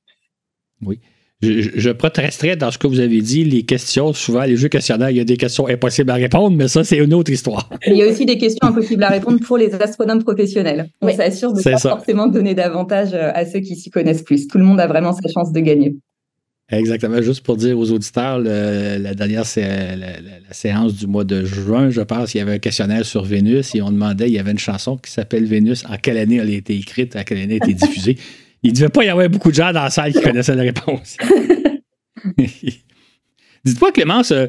Oui 0.81 0.99
je, 1.41 1.69
je 1.73 1.89
protesterais 1.91 2.57
dans 2.57 2.69
ce 2.69 2.77
que 2.77 2.87
vous 2.87 2.99
avez 2.99 3.21
dit, 3.21 3.45
les 3.45 3.63
questions, 3.63 4.11
souvent, 4.11 4.43
les 4.43 4.57
jeux 4.57 4.67
questionnaires, 4.67 5.09
il 5.09 5.17
y 5.17 5.21
a 5.21 5.25
des 5.25 5.37
questions 5.37 5.67
impossibles 5.67 6.11
à 6.11 6.15
répondre, 6.15 6.55
mais 6.55 6.67
ça, 6.67 6.83
c'est 6.83 6.97
une 6.97 7.13
autre 7.13 7.31
histoire. 7.31 7.69
Il 7.87 7.95
y 7.95 8.03
a 8.03 8.07
aussi 8.07 8.25
des 8.25 8.37
questions 8.37 8.67
impossibles 8.67 9.03
à 9.03 9.09
répondre 9.09 9.39
pour 9.39 9.57
les 9.57 9.73
astronomes 9.75 10.23
professionnels. 10.23 10.89
On 11.01 11.09
s'assure 11.09 11.53
de 11.53 11.59
ne 11.59 11.63
pas 11.63 11.77
forcément 11.77 12.27
donner 12.27 12.55
davantage 12.55 13.13
euh, 13.13 13.31
à 13.33 13.45
ceux 13.45 13.59
qui 13.61 13.75
s'y 13.77 13.89
connaissent 13.89 14.23
plus. 14.23 14.47
Tout 14.47 14.57
le 14.57 14.65
monde 14.65 14.81
a 14.81 14.87
vraiment 14.87 15.13
sa 15.13 15.29
chance 15.29 15.53
de 15.53 15.59
gagner. 15.61 15.95
Exactement. 16.71 17.21
Juste 17.21 17.43
pour 17.43 17.57
dire 17.57 17.79
aux 17.79 17.89
auditeurs, 17.91 18.37
la 18.39 19.15
dernière 19.15 19.43
la, 19.55 20.53
séance 20.53 20.93
du 20.93 21.07
mois 21.07 21.23
de 21.23 21.43
juin, 21.43 21.89
je 21.89 22.01
pense, 22.01 22.35
il 22.35 22.39
y 22.39 22.41
avait 22.41 22.53
un 22.53 22.59
questionnaire 22.59 23.05
sur 23.05 23.23
Vénus 23.23 23.73
et 23.73 23.81
on 23.81 23.91
demandait, 23.91 24.27
il 24.27 24.33
y 24.33 24.39
avait 24.39 24.51
une 24.51 24.59
chanson 24.59 24.97
qui 24.97 25.11
s'appelle 25.11 25.45
Vénus, 25.45 25.83
en 25.85 25.95
quelle 25.97 26.17
année 26.17 26.35
elle 26.35 26.49
a 26.49 26.53
été 26.53 26.75
écrite, 26.75 27.15
à 27.15 27.23
quelle 27.23 27.39
année 27.39 27.55
elle 27.55 27.69
a 27.69 27.71
été 27.71 27.73
diffusée? 27.73 28.17
Il 28.63 28.71
ne 28.71 28.75
devait 28.75 28.89
pas 28.89 29.03
y 29.03 29.09
avoir 29.09 29.29
beaucoup 29.29 29.49
de 29.49 29.55
gens 29.55 29.71
dans 29.71 29.83
la 29.83 29.89
salle 29.89 30.13
qui 30.13 30.21
connaissaient 30.21 30.55
la 30.55 30.63
réponse. 30.63 31.17
Dites-moi, 33.65 33.91
Clémence, 33.91 34.31
euh, 34.31 34.47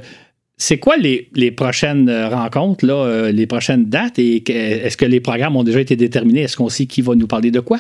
c'est 0.57 0.79
quoi 0.79 0.97
les, 0.97 1.51
prochaines 1.53 2.09
euh, 2.09 2.29
rencontres, 2.29 2.87
là, 2.87 2.95
euh, 2.95 3.33
les 3.33 3.47
prochaines 3.47 3.87
dates 3.87 4.19
et 4.19 4.43
est-ce 4.49 4.97
que 4.97 5.05
les 5.05 5.21
programmes 5.21 5.57
ont 5.57 5.65
déjà 5.65 5.81
été 5.81 5.97
déterminés? 5.97 6.43
Est-ce 6.43 6.57
qu'on 6.57 6.69
sait 6.69 6.87
qui 6.87 7.03
va 7.03 7.15
nous 7.15 7.27
parler 7.27 7.51
de 7.51 7.61
quoi? 7.61 7.79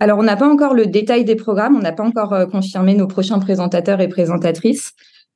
Alors, 0.00 0.18
on 0.18 0.22
n'a 0.22 0.36
pas 0.36 0.48
encore 0.48 0.74
le 0.74 0.86
détail 0.86 1.24
des 1.24 1.36
programmes, 1.36 1.76
on 1.76 1.80
n'a 1.80 1.92
pas 1.92 2.04
encore 2.04 2.34
confirmé 2.50 2.94
nos 2.94 3.06
prochains 3.06 3.38
présentateurs 3.38 4.00
et 4.00 4.08
présentatrices, 4.08 4.92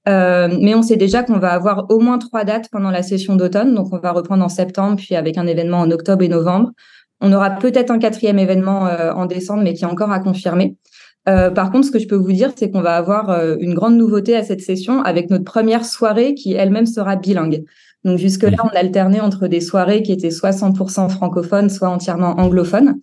mais 0.07 0.75
on 0.75 0.81
sait 0.81 0.97
déjà 0.97 1.23
qu'on 1.23 1.39
va 1.39 1.53
avoir 1.53 1.91
au 1.91 2.01
moins 2.01 2.17
trois 2.17 2.45
dates 2.45 2.71
pendant 2.73 2.91
la 2.91 3.03
session 3.03 3.37
d'automne. 3.37 3.75
Donc, 3.75 3.93
on 3.93 3.99
va 3.99 4.13
reprendre 4.13 4.43
en 4.43 4.49
septembre, 4.49 4.97
puis 4.97 5.17
avec 5.17 5.37
un 5.37 5.47
événement 5.47 5.81
en 5.81 5.91
octobre 5.91 6.23
et 6.23 6.29
novembre. 6.29 6.71
On 7.25 7.33
aura 7.33 7.53
peut-être 7.53 7.91
un 7.91 7.99
quatrième 7.99 8.39
événement 8.39 8.87
euh, 8.87 9.11
en 9.11 9.25
décembre, 9.25 9.63
mais 9.63 9.73
qui 9.73 9.85
est 9.85 9.87
encore 9.87 10.13
à 10.13 10.21
confirmer. 10.21 10.77
Euh, 11.27 11.51
par 11.51 11.73
contre, 11.73 11.87
ce 11.87 11.91
que 11.91 11.99
je 11.99 12.07
peux 12.07 12.17
vous 12.17 12.33
dire, 12.33 12.53
c'est 12.55 12.71
qu'on 12.71 12.83
va 12.83 12.97
avoir 12.97 13.31
euh, 13.31 13.57
une 13.61 13.73
grande 13.73 13.97
nouveauté 13.97 14.37
à 14.37 14.43
cette 14.43 14.61
session 14.61 15.01
avec 15.01 15.31
notre 15.31 15.45
première 15.45 15.87
soirée 15.87 16.35
qui 16.35 16.53
elle-même 16.53 16.85
sera 16.85 17.17
bilingue. 17.17 17.65
Donc 18.05 18.19
jusque-là, 18.19 18.59
on 18.63 18.77
alternait 18.77 19.21
entre 19.21 19.47
des 19.49 19.63
soirées 19.63 20.03
qui 20.03 20.13
étaient 20.13 20.31
soit 20.31 20.51
100% 20.51 21.09
francophones, 21.09 21.71
soit 21.71 21.89
entièrement 21.89 22.39
anglophones. 22.39 22.97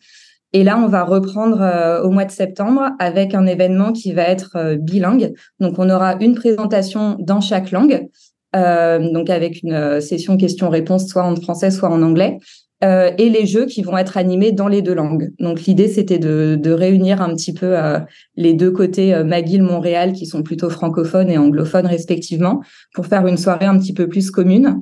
Et 0.54 0.64
là, 0.64 0.78
on 0.78 0.88
va 0.88 1.04
reprendre 1.04 2.04
au 2.04 2.12
mois 2.12 2.26
de 2.26 2.32
septembre 2.32 2.92
avec 3.00 3.34
un 3.34 3.48
événement 3.48 3.94
qui 3.94 4.14
va 4.14 4.24
être 4.24 4.76
bilingue. 4.76 5.34
Donc, 5.60 5.80
on 5.80 5.90
aura 5.90 6.18
une 6.20 6.36
présentation 6.36 7.16
dans 7.20 7.40
chaque 7.40 7.72
langue, 7.72 8.06
donc 8.54 9.30
avec 9.30 9.64
une 9.64 10.02
session 10.02 10.36
questions-réponses 10.36 11.08
soit 11.08 11.24
en 11.24 11.38
français, 11.38 11.72
soit 11.72 11.90
en 11.90 12.02
anglais. 12.04 12.38
Euh, 12.84 13.12
et 13.20 13.30
les 13.30 13.46
jeux 13.46 13.68
qui 13.68 13.84
vont 13.84 13.98
être 13.98 14.18
animés 14.18 14.52
dans 14.52 14.68
les 14.68 14.82
deux 14.82 14.96
langues. 14.96 15.32
Donc 15.40 15.62
l'idée, 15.62 15.88
c'était 15.88 16.18
de, 16.18 16.72
réunir 16.72 17.22
un 17.22 17.36
petit 17.36 17.54
peu 17.54 17.78
euh, 17.78 18.00
les 18.36 18.54
deux 18.54 18.72
côtés 18.72 19.14
euh, 19.14 19.24
McGill, 19.24 19.62
Montréal, 19.62 20.14
qui 20.14 20.26
sont 20.26 20.42
plutôt 20.42 20.70
francophones 20.70 21.30
et 21.30 21.38
anglophones 21.38 21.86
respectivement, 21.86 22.62
pour 22.94 23.06
faire 23.06 23.28
une 23.28 23.38
soirée 23.38 23.66
un 23.66 23.78
petit 23.78 23.94
peu 23.94 24.08
plus 24.08 24.32
commune. 24.32 24.82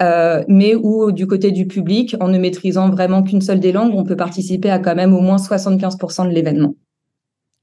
Euh, 0.00 0.42
mais 0.48 0.74
où 0.76 1.12
du 1.12 1.26
côté 1.26 1.50
du 1.50 1.66
public, 1.66 2.16
en 2.20 2.28
ne 2.28 2.38
maîtrisant 2.38 2.88
vraiment 2.88 3.22
qu'une 3.22 3.42
seule 3.42 3.60
des 3.60 3.72
langues, 3.72 3.94
on 3.94 4.04
peut 4.04 4.16
participer 4.16 4.70
à 4.70 4.78
quand 4.78 4.94
même 4.94 5.12
au 5.12 5.20
moins 5.20 5.36
75% 5.36 6.28
de 6.28 6.32
l'événement. 6.32 6.74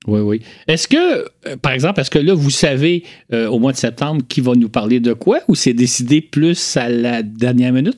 Oui, 0.06 0.20
oui. 0.20 0.42
Est-ce 0.68 0.88
que, 0.88 1.56
par 1.56 1.72
exemple, 1.72 2.00
est-ce 2.00 2.12
que 2.12 2.20
là, 2.20 2.36
vous 2.36 2.52
savez 2.52 3.04
au 3.34 3.58
mois 3.58 3.72
de 3.72 3.78
septembre 3.78 4.22
qui 4.30 4.42
va 4.42 4.54
nous 4.54 4.70
parler 4.70 5.00
de 5.00 5.14
quoi 5.14 5.40
ou 5.48 5.56
c'est 5.56 5.74
décidé 5.74 6.22
plus 6.22 6.78
à 6.78 6.90
la 6.90 7.24
dernière 7.24 7.74
minute? 7.74 7.98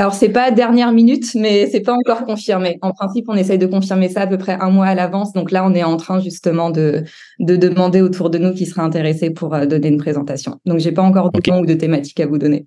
Alors, 0.00 0.14
c'est 0.14 0.30
pas 0.30 0.50
dernière 0.50 0.92
minute, 0.92 1.34
mais 1.34 1.66
c'est 1.66 1.82
pas 1.82 1.92
encore 1.92 2.24
confirmé. 2.24 2.78
En 2.80 2.92
principe, 2.92 3.26
on 3.28 3.34
essaye 3.34 3.58
de 3.58 3.66
confirmer 3.66 4.08
ça 4.08 4.22
à 4.22 4.26
peu 4.26 4.38
près 4.38 4.56
un 4.58 4.70
mois 4.70 4.86
à 4.86 4.94
l'avance. 4.94 5.34
Donc 5.34 5.50
là, 5.50 5.62
on 5.62 5.74
est 5.74 5.82
en 5.82 5.98
train 5.98 6.20
justement 6.20 6.70
de, 6.70 7.04
de 7.38 7.56
demander 7.56 8.00
autour 8.00 8.30
de 8.30 8.38
nous 8.38 8.54
qui 8.54 8.64
seraient 8.64 8.80
intéressés 8.80 9.28
pour 9.28 9.54
euh, 9.54 9.66
donner 9.66 9.88
une 9.88 9.98
présentation. 9.98 10.58
Donc, 10.64 10.78
j'ai 10.78 10.92
pas 10.92 11.02
encore 11.02 11.30
de 11.30 11.50
nom 11.50 11.60
ou 11.60 11.66
de 11.66 11.74
thématique 11.74 12.18
à 12.18 12.26
vous 12.26 12.38
donner. 12.38 12.64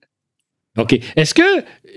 OK. 0.78 1.00
Est-ce 1.16 1.34
que 1.34 1.42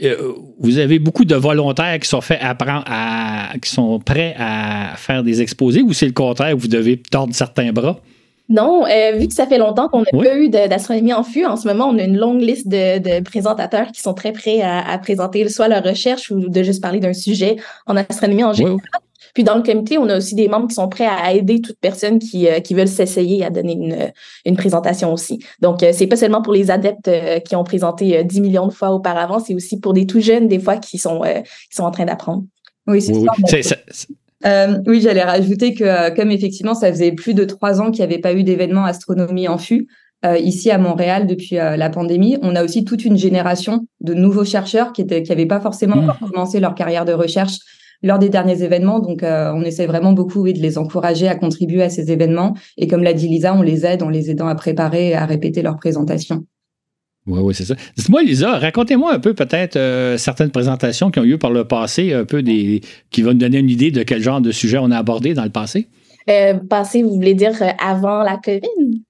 euh, 0.04 0.32
vous 0.58 0.78
avez 0.78 0.98
beaucoup 0.98 1.26
de 1.26 1.34
volontaires 1.34 1.98
qui 1.98 2.08
sont 2.08 2.22
faits 2.22 2.38
apprendre 2.40 2.84
à, 2.86 3.52
qui 3.60 3.68
sont 3.68 3.98
prêts 4.00 4.34
à 4.38 4.94
faire 4.96 5.22
des 5.22 5.42
exposés 5.42 5.82
ou 5.82 5.92
c'est 5.92 6.06
le 6.06 6.12
contraire, 6.12 6.56
vous 6.56 6.68
devez 6.68 6.96
tordre 6.96 7.34
certains 7.34 7.72
bras? 7.72 8.00
Non, 8.48 8.84
euh, 8.86 9.12
vu 9.12 9.26
que 9.26 9.34
ça 9.34 9.46
fait 9.46 9.58
longtemps 9.58 9.88
qu'on 9.88 10.00
n'a 10.00 10.10
pas 10.10 10.36
eu 10.36 10.48
d'astronomie 10.48 11.12
en 11.12 11.24
fût, 11.24 11.44
en 11.44 11.56
ce 11.56 11.66
moment, 11.66 11.86
on 11.86 11.98
a 11.98 12.04
une 12.04 12.16
longue 12.16 12.40
liste 12.40 12.68
de, 12.68 13.20
présentateurs 13.20 13.90
qui 13.92 14.00
sont 14.00 14.14
très 14.14 14.32
prêts 14.32 14.62
à, 14.62 14.96
présenter 14.98 15.48
soit 15.48 15.68
leur 15.68 15.82
recherche 15.82 16.30
ou 16.30 16.48
de 16.48 16.62
juste 16.62 16.80
parler 16.80 17.00
d'un 17.00 17.12
sujet 17.12 17.56
en 17.86 17.96
astronomie 17.96 18.44
en 18.44 18.52
général. 18.52 18.78
Puis 19.34 19.44
dans 19.44 19.56
le 19.56 19.62
comité, 19.62 19.98
on 19.98 20.08
a 20.08 20.16
aussi 20.16 20.34
des 20.34 20.48
membres 20.48 20.68
qui 20.68 20.74
sont 20.74 20.88
prêts 20.88 21.06
à 21.06 21.34
aider 21.34 21.60
toute 21.60 21.76
personne 21.78 22.18
qui, 22.18 22.48
euh, 22.48 22.60
qui 22.60 22.72
veulent 22.72 22.88
s'essayer 22.88 23.44
à 23.44 23.50
donner 23.50 23.72
une, 23.72 24.12
une, 24.46 24.56
présentation 24.56 25.12
aussi. 25.12 25.44
Donc, 25.60 25.82
euh, 25.82 25.90
c'est 25.92 26.06
pas 26.06 26.16
seulement 26.16 26.40
pour 26.40 26.54
les 26.54 26.70
adeptes 26.70 27.10
qui 27.44 27.54
ont 27.54 27.64
présenté 27.64 28.24
10 28.24 28.40
millions 28.40 28.66
de 28.66 28.72
fois 28.72 28.90
auparavant, 28.92 29.38
c'est 29.38 29.54
aussi 29.54 29.78
pour 29.78 29.92
des 29.92 30.06
tout 30.06 30.20
jeunes, 30.20 30.48
des 30.48 30.58
fois, 30.58 30.76
qui 30.76 30.96
sont, 30.96 31.20
qui 31.20 31.76
sont 31.76 31.82
en 31.82 31.90
train 31.90 32.06
d'apprendre. 32.06 32.44
Oui, 32.86 33.02
c'est 33.02 33.62
ça. 33.62 33.76
Euh, 34.46 34.78
oui, 34.86 35.00
j'allais 35.00 35.24
rajouter 35.24 35.74
que 35.74 35.84
euh, 35.84 36.10
comme 36.10 36.30
effectivement, 36.30 36.74
ça 36.74 36.90
faisait 36.90 37.12
plus 37.12 37.34
de 37.34 37.44
trois 37.44 37.80
ans 37.80 37.90
qu'il 37.90 38.04
n'y 38.04 38.12
avait 38.12 38.20
pas 38.20 38.32
eu 38.32 38.44
d'événement 38.44 38.84
astronomie 38.84 39.48
en 39.48 39.58
FU 39.58 39.88
euh, 40.24 40.38
ici 40.38 40.70
à 40.70 40.78
Montréal 40.78 41.26
depuis 41.26 41.56
la 41.56 41.90
pandémie, 41.90 42.38
on 42.42 42.56
a 42.56 42.64
aussi 42.64 42.84
toute 42.84 43.04
une 43.04 43.18
génération 43.18 43.86
de 44.00 44.14
nouveaux 44.14 44.44
chercheurs 44.44 44.92
qui 44.92 45.04
n'avaient 45.04 45.22
qui 45.22 45.46
pas 45.46 45.60
forcément 45.60 45.96
mmh. 45.96 46.12
commencé 46.32 46.58
leur 46.58 46.74
carrière 46.74 47.04
de 47.04 47.12
recherche 47.12 47.58
lors 48.02 48.18
des 48.18 48.28
derniers 48.28 48.62
événements. 48.62 48.98
Donc, 49.00 49.22
on 49.22 49.62
essaie 49.62 49.86
vraiment 49.86 50.12
beaucoup 50.12 50.50
de 50.50 50.58
les 50.58 50.78
encourager 50.78 51.28
à 51.28 51.34
contribuer 51.34 51.82
à 51.82 51.90
ces 51.90 52.10
événements. 52.10 52.54
Et 52.78 52.88
comme 52.88 53.02
l'a 53.02 53.12
dit 53.12 53.28
Lisa, 53.28 53.54
on 53.54 53.62
les 53.62 53.84
aide 53.84 54.02
en 54.02 54.08
les 54.08 54.30
aidant 54.30 54.48
à 54.48 54.54
préparer 54.54 55.10
et 55.10 55.14
à 55.14 55.26
répéter 55.26 55.60
leurs 55.62 55.76
présentations. 55.76 56.46
Oui, 57.26 57.40
oui, 57.42 57.54
c'est 57.54 57.64
ça. 57.64 57.74
Dites-moi, 57.96 58.22
Lisa, 58.22 58.58
racontez-moi 58.58 59.12
un 59.12 59.18
peu 59.18 59.34
peut-être 59.34 59.76
euh, 59.76 60.16
certaines 60.16 60.50
présentations 60.50 61.10
qui 61.10 61.18
ont 61.18 61.24
eu 61.24 61.38
par 61.38 61.50
le 61.50 61.64
passé, 61.64 62.12
un 62.12 62.24
peu 62.24 62.42
des 62.42 62.82
qui 63.10 63.22
vont 63.22 63.32
nous 63.32 63.38
donner 63.38 63.58
une 63.58 63.70
idée 63.70 63.90
de 63.90 64.04
quel 64.04 64.22
genre 64.22 64.40
de 64.40 64.52
sujet 64.52 64.78
on 64.78 64.92
a 64.92 64.98
abordé 64.98 65.34
dans 65.34 65.42
le 65.42 65.50
passé. 65.50 65.88
Euh, 66.30 66.54
passé, 66.54 67.02
vous 67.02 67.14
voulez 67.14 67.34
dire 67.34 67.52
euh, 67.60 67.68
avant 67.84 68.22
la 68.22 68.36
COVID? 68.36 69.02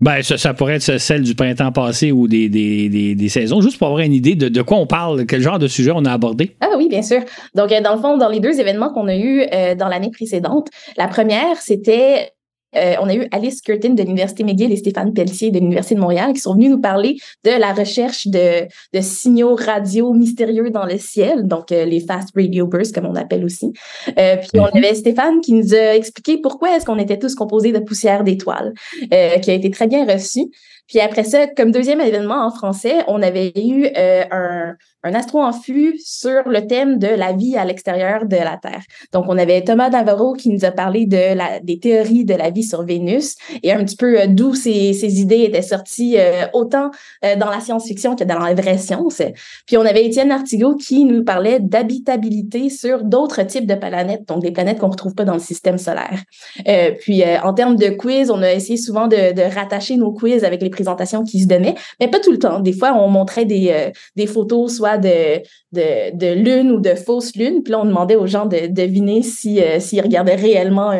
Ben, 0.00 0.20
ça, 0.22 0.52
pourrait 0.52 0.74
être 0.74 0.98
celle 0.98 1.22
du 1.22 1.36
printemps 1.36 1.70
passé 1.70 2.10
ou 2.10 2.26
des, 2.26 2.48
des, 2.48 3.28
saisons, 3.28 3.60
juste 3.60 3.78
pour 3.78 3.86
avoir 3.86 4.02
une 4.02 4.12
idée 4.12 4.34
de, 4.34 4.48
de, 4.48 4.62
quoi 4.62 4.78
on 4.78 4.86
parle, 4.88 5.26
quel 5.26 5.40
genre 5.40 5.60
de 5.60 5.68
sujet 5.68 5.92
on 5.94 6.04
a 6.04 6.12
abordé. 6.12 6.56
Ah 6.60 6.70
oui, 6.76 6.88
bien 6.88 7.02
sûr. 7.02 7.20
Donc, 7.54 7.70
dans 7.70 7.94
le 7.94 8.00
fond, 8.00 8.16
dans 8.16 8.28
les 8.28 8.40
deux 8.40 8.58
événements 8.58 8.92
qu'on 8.92 9.06
a 9.06 9.14
eus 9.14 9.44
dans 9.78 9.86
l'année 9.86 10.10
précédente, 10.10 10.70
la 10.96 11.06
première, 11.06 11.56
c'était 11.58 12.32
euh, 12.76 12.94
on 13.00 13.08
a 13.08 13.14
eu 13.14 13.26
Alice 13.30 13.60
Curtin 13.60 13.90
de 13.90 14.02
l'Université 14.02 14.44
McGill 14.44 14.72
et 14.72 14.76
Stéphane 14.76 15.12
Pelletier 15.12 15.50
de 15.50 15.58
l'Université 15.58 15.94
de 15.94 16.00
Montréal 16.00 16.32
qui 16.32 16.40
sont 16.40 16.54
venus 16.54 16.70
nous 16.70 16.80
parler 16.80 17.16
de 17.44 17.50
la 17.50 17.72
recherche 17.72 18.26
de, 18.26 18.66
signaux 19.00 19.54
radio 19.54 20.12
mystérieux 20.12 20.70
dans 20.70 20.86
le 20.86 20.98
ciel, 20.98 21.46
donc 21.46 21.72
euh, 21.72 21.84
les 21.84 22.00
fast 22.00 22.30
radio 22.34 22.66
bursts 22.66 22.94
comme 22.94 23.06
on 23.06 23.14
appelle 23.14 23.44
aussi. 23.44 23.72
Euh, 24.18 24.36
puis 24.36 24.60
on 24.60 24.64
mhm. 24.64 24.84
avait 24.84 24.94
Stéphane 24.94 25.40
qui 25.40 25.52
nous 25.52 25.74
a 25.74 25.94
expliqué 25.94 26.38
pourquoi 26.38 26.76
est-ce 26.76 26.86
qu'on 26.86 26.98
était 26.98 27.18
tous 27.18 27.34
composés 27.34 27.72
de 27.72 27.78
poussière 27.78 28.24
d'étoiles, 28.24 28.72
qui 29.10 29.50
a 29.50 29.54
été 29.54 29.70
très 29.70 29.86
bien 29.86 30.04
reçu. 30.06 30.40
Puis 30.88 31.00
après 31.00 31.24
ça, 31.24 31.46
comme 31.46 31.70
deuxième 31.70 32.00
événement 32.00 32.46
en 32.46 32.50
français, 32.50 32.98
on 33.08 33.22
avait 33.22 33.52
eu 33.56 33.88
un, 33.96 34.74
un 35.02 35.14
astro 35.14 35.40
en 35.40 35.52
sur 35.52 36.48
le 36.48 36.66
thème 36.66 36.98
de 36.98 37.06
la 37.06 37.32
vie 37.32 37.56
à 37.56 37.64
l'extérieur 37.64 38.26
de 38.26 38.36
la 38.36 38.56
Terre. 38.56 38.82
Donc, 39.12 39.26
on 39.28 39.38
avait 39.38 39.62
Thomas 39.62 39.90
Navarro 39.90 40.32
qui 40.32 40.48
nous 40.48 40.64
a 40.64 40.70
parlé 40.70 41.06
de 41.06 41.34
la, 41.34 41.60
des 41.60 41.78
théories 41.78 42.24
de 42.24 42.34
la 42.34 42.50
vie 42.50 42.64
sur 42.64 42.82
Vénus 42.82 43.36
et 43.62 43.72
un 43.72 43.84
petit 43.84 43.96
peu 43.96 44.26
d'où 44.26 44.54
ces, 44.54 44.92
ces, 44.92 45.20
idées 45.20 45.42
étaient 45.42 45.62
sorties 45.62 46.16
autant 46.52 46.90
dans 47.22 47.50
la 47.50 47.60
science-fiction 47.60 48.16
que 48.16 48.24
dans 48.24 48.38
la 48.38 48.54
vraie 48.54 48.78
science. 48.78 49.22
Puis, 49.66 49.76
on 49.76 49.84
avait 49.84 50.04
Étienne 50.04 50.32
Artigot 50.32 50.74
qui 50.76 51.04
nous 51.04 51.22
parlait 51.22 51.60
d'habitabilité 51.60 52.70
sur 52.70 53.04
d'autres 53.04 53.42
types 53.42 53.66
de 53.66 53.74
planètes, 53.74 54.26
donc 54.26 54.42
des 54.42 54.50
planètes 54.50 54.78
qu'on 54.78 54.88
ne 54.88 54.92
retrouve 54.92 55.14
pas 55.14 55.24
dans 55.24 55.34
le 55.34 55.40
système 55.40 55.78
solaire. 55.78 56.22
Euh, 56.68 56.92
puis, 57.00 57.22
euh, 57.22 57.38
en 57.42 57.52
termes 57.52 57.76
de 57.76 57.88
quiz, 57.90 58.30
on 58.30 58.42
a 58.42 58.52
essayé 58.52 58.76
souvent 58.76 59.06
de, 59.06 59.32
de, 59.32 59.42
rattacher 59.54 59.96
nos 59.96 60.12
quiz 60.12 60.44
avec 60.44 60.62
les 60.62 60.70
présentations 60.70 61.24
qui 61.24 61.40
se 61.40 61.46
donnaient, 61.46 61.74
mais 62.00 62.08
pas 62.08 62.20
tout 62.20 62.32
le 62.32 62.38
temps. 62.38 62.60
Des 62.60 62.72
fois, 62.72 62.94
on 62.94 63.08
montrait 63.08 63.44
des, 63.44 63.70
euh, 63.70 63.90
des 64.16 64.26
photos 64.26 64.76
soit 64.76 64.91
de, 64.98 65.42
de, 65.72 66.16
de 66.16 66.32
lune 66.34 66.70
ou 66.70 66.80
de 66.80 66.94
fausse 66.94 67.34
lune, 67.36 67.62
puis 67.62 67.72
là, 67.72 67.80
on 67.80 67.84
demandait 67.84 68.16
aux 68.16 68.26
gens 68.26 68.46
de 68.46 68.66
deviner 68.66 69.22
si, 69.22 69.60
s'ils 69.78 70.02
regardaient 70.02 70.34
réellement 70.34 70.92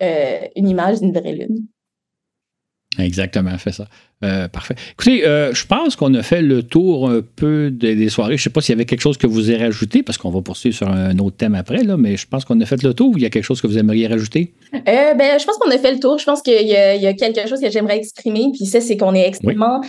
une 0.00 0.68
image 0.68 1.00
d'une 1.00 1.12
vraie 1.12 1.32
lune. 1.32 1.66
Exactement, 2.98 3.56
fait 3.58 3.72
ça. 3.72 3.86
Euh, 4.22 4.48
parfait. 4.48 4.74
Écoutez, 4.92 5.26
euh, 5.26 5.52
je 5.52 5.66
pense 5.66 5.96
qu'on 5.96 6.14
a 6.14 6.22
fait 6.22 6.42
le 6.42 6.62
tour 6.62 7.10
un 7.10 7.20
peu 7.20 7.70
des, 7.70 8.08
soirées. 8.08 8.36
Je 8.36 8.42
ne 8.42 8.44
sais 8.44 8.50
pas 8.50 8.60
s'il 8.60 8.72
y 8.72 8.76
avait 8.76 8.84
quelque 8.84 9.00
chose 9.00 9.18
que 9.18 9.26
vous 9.26 9.50
aimeriez 9.50 9.66
rajouter, 9.66 10.02
parce 10.02 10.16
qu'on 10.16 10.30
va 10.30 10.40
poursuivre 10.40 10.76
sur 10.76 10.88
un 10.88 11.18
autre 11.18 11.36
thème 11.36 11.54
après, 11.54 11.82
là, 11.82 11.96
mais 11.96 12.16
je 12.16 12.26
pense 12.26 12.44
qu'on 12.44 12.60
a 12.60 12.66
fait 12.66 12.82
le 12.82 12.94
tour 12.94 13.10
ou 13.10 13.16
il 13.16 13.22
y 13.22 13.26
a 13.26 13.30
quelque 13.30 13.44
chose 13.44 13.60
que 13.60 13.66
vous 13.66 13.78
aimeriez 13.78 14.06
rajouter? 14.06 14.54
Euh, 14.74 15.14
ben, 15.14 15.38
je 15.38 15.44
pense 15.44 15.58
qu'on 15.58 15.70
a 15.70 15.78
fait 15.78 15.92
le 15.92 16.00
tour. 16.00 16.18
Je 16.18 16.24
pense 16.24 16.42
qu'il 16.42 16.54
y, 16.54 16.72
y, 16.72 17.06
a 17.06 17.14
quelque 17.14 17.48
chose 17.48 17.60
que 17.60 17.70
j'aimerais 17.70 17.98
exprimer, 17.98 18.50
puis 18.54 18.66
ça, 18.66 18.80
c'est 18.80 18.96
qu'on 18.96 19.14
est 19.14 19.26
extrêmement 19.26 19.80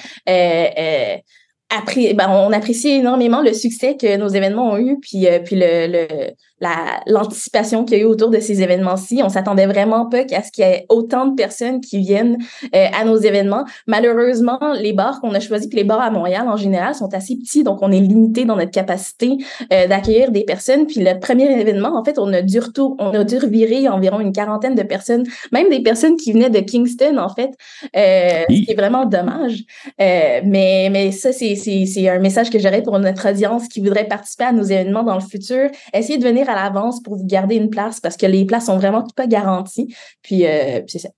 ben, 1.69 2.29
on 2.29 2.51
apprécie 2.51 2.89
énormément 2.89 3.41
le 3.41 3.53
succès 3.53 3.97
que 3.97 4.17
nos 4.17 4.27
événements 4.27 4.71
ont 4.73 4.77
eu, 4.77 4.99
puis, 4.99 5.27
euh, 5.27 5.39
puis 5.39 5.55
le, 5.57 6.31
l'anticipation 6.61 7.83
qu'il 7.83 7.97
y 7.97 8.01
a 8.01 8.03
eu 8.03 8.07
autour 8.07 8.29
de 8.29 8.39
ces 8.39 8.61
événements-ci. 8.61 9.21
On 9.23 9.29
s'attendait 9.29 9.65
vraiment 9.65 10.07
pas 10.07 10.23
qu'à 10.23 10.41
ce 10.41 10.51
qu'il 10.51 10.63
y 10.63 10.67
ait 10.67 10.85
autant 10.89 11.27
de 11.27 11.35
personnes 11.35 11.81
qui 11.81 11.99
viennent 11.99 12.37
euh, 12.73 12.85
à 12.93 13.03
nos 13.03 13.17
événements. 13.17 13.65
Malheureusement, 13.87 14.59
les 14.79 14.93
bars 14.93 15.19
qu'on 15.19 15.33
a 15.33 15.39
choisis, 15.39 15.67
puis 15.67 15.77
les 15.77 15.83
bars 15.83 16.01
à 16.01 16.09
Montréal 16.11 16.47
en 16.47 16.57
général, 16.57 16.95
sont 16.95 17.13
assez 17.13 17.35
petits, 17.35 17.63
donc 17.63 17.79
on 17.81 17.91
est 17.91 17.99
limité 17.99 18.45
dans 18.45 18.55
notre 18.55 18.71
capacité 18.71 19.37
euh, 19.73 19.87
d'accueillir 19.87 20.31
des 20.31 20.45
personnes. 20.45 20.87
Puis 20.87 21.01
le 21.01 21.19
premier 21.19 21.59
événement, 21.59 21.97
en 21.97 22.03
fait, 22.03 22.17
on 22.17 22.31
a 22.31 22.41
dû 22.41 22.59
retour, 22.59 22.95
on 22.99 23.11
a 23.11 23.23
dû 23.23 23.37
revirer 23.37 23.89
environ 23.89 24.19
une 24.19 24.31
quarantaine 24.31 24.75
de 24.75 24.83
personnes, 24.83 25.25
même 25.51 25.69
des 25.69 25.81
personnes 25.81 26.15
qui 26.15 26.31
venaient 26.31 26.49
de 26.49 26.59
Kingston, 26.59 27.17
en 27.17 27.29
fait, 27.29 27.51
ce 27.93 28.63
qui 28.63 28.71
est 28.71 28.75
vraiment 28.75 29.05
dommage. 29.05 29.63
mais, 29.99 30.89
mais 30.91 31.11
ça, 31.11 31.31
c'est 31.31 31.55
c'est 31.55 32.09
un 32.09 32.19
message 32.19 32.49
que 32.49 32.59
j'aurais 32.59 32.81
pour 32.81 32.97
notre 32.99 33.29
audience 33.29 33.67
qui 33.67 33.81
voudrait 33.81 34.07
participer 34.07 34.45
à 34.45 34.51
nos 34.51 34.63
événements 34.63 35.03
dans 35.03 35.15
le 35.15 35.21
futur. 35.21 35.69
Essayez 35.93 36.17
de 36.17 36.23
venir 36.23 36.44
à 36.49 36.55
l'avance 36.55 37.01
pour 37.01 37.15
vous 37.15 37.25
garder 37.25 37.55
une 37.55 37.69
place 37.69 37.99
parce 37.99 38.17
que 38.17 38.25
les 38.25 38.45
places 38.45 38.65
sont 38.65 38.77
vraiment 38.77 39.05
pas 39.15 39.27
garanties. 39.27 39.93
Puis, 40.21 40.45
euh, 40.45 40.81
c'est 40.87 40.99
ça. 40.99 41.09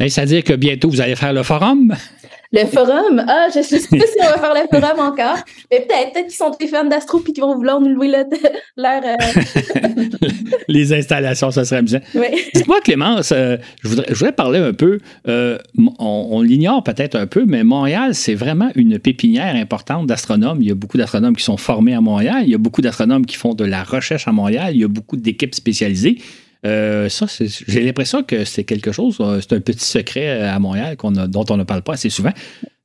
C'est-à-dire 0.00 0.42
que 0.42 0.54
bientôt, 0.54 0.90
vous 0.90 1.00
allez 1.00 1.16
faire 1.16 1.32
le 1.32 1.42
forum? 1.42 1.94
Le 2.54 2.66
forum? 2.66 3.24
Ah, 3.26 3.48
je 3.52 3.58
ne 3.58 3.64
sais 3.64 3.80
pas 3.80 4.06
si 4.06 4.16
on 4.20 4.26
va 4.26 4.38
faire 4.38 4.54
le 4.54 4.80
forum 4.80 5.00
encore. 5.00 5.38
Mais 5.72 5.80
peut-être, 5.80 6.26
qu'ils 6.26 6.30
sont 6.30 6.50
des 6.50 6.68
fans 6.68 6.84
d'Astro 6.84 7.20
et 7.26 7.32
qu'ils 7.32 7.42
vont 7.42 7.56
vouloir 7.56 7.80
nous 7.80 7.88
louer 7.88 8.08
leur. 8.76 9.02
Euh, 9.02 9.16
Les 10.68 10.92
installations, 10.92 11.50
ça 11.50 11.64
serait 11.64 11.82
bien. 11.82 12.00
Oui. 12.14 12.26
Dites-moi, 12.54 12.80
Clémence, 12.84 13.32
euh, 13.32 13.56
je, 13.82 13.88
voudrais, 13.88 14.30
parler 14.30 14.60
un 14.60 14.72
peu. 14.72 15.00
Euh, 15.26 15.58
on, 15.98 16.42
l'ignore 16.42 16.84
peut-être 16.84 17.16
un 17.16 17.26
peu, 17.26 17.44
mais 17.44 17.64
Montréal, 17.64 18.14
c'est 18.14 18.34
vraiment 18.34 18.70
une 18.76 19.00
pépinière 19.00 19.56
importante 19.56 20.06
d'astronomes. 20.06 20.58
Il 20.60 20.68
y 20.68 20.70
a 20.70 20.76
beaucoup 20.76 20.96
d'astronomes 20.96 21.36
qui 21.36 21.44
sont 21.44 21.56
formés 21.56 21.94
à 21.94 22.00
Montréal. 22.00 22.42
Il 22.44 22.50
y 22.50 22.54
a 22.54 22.58
beaucoup 22.58 22.82
d'astronomes 22.82 23.26
qui 23.26 23.36
font 23.36 23.54
de 23.54 23.64
la 23.64 23.82
recherche 23.82 24.28
à 24.28 24.32
Montréal. 24.32 24.70
Il 24.74 24.80
y 24.80 24.84
a 24.84 24.88
beaucoup 24.88 25.16
d'équipes 25.16 25.56
spécialisées. 25.56 26.18
Euh, 26.64 27.08
ça, 27.08 27.26
j'ai 27.28 27.82
l'impression 27.82 28.22
que 28.22 28.44
c'est 28.44 28.64
quelque 28.64 28.92
chose, 28.92 29.18
euh, 29.20 29.40
c'est 29.40 29.54
un 29.54 29.60
petit 29.60 29.84
secret 29.84 30.42
à 30.42 30.58
Montréal 30.58 30.96
dont 31.28 31.44
on 31.50 31.56
ne 31.56 31.64
parle 31.64 31.82
pas 31.82 31.94
assez 31.94 32.10
souvent. 32.10 32.32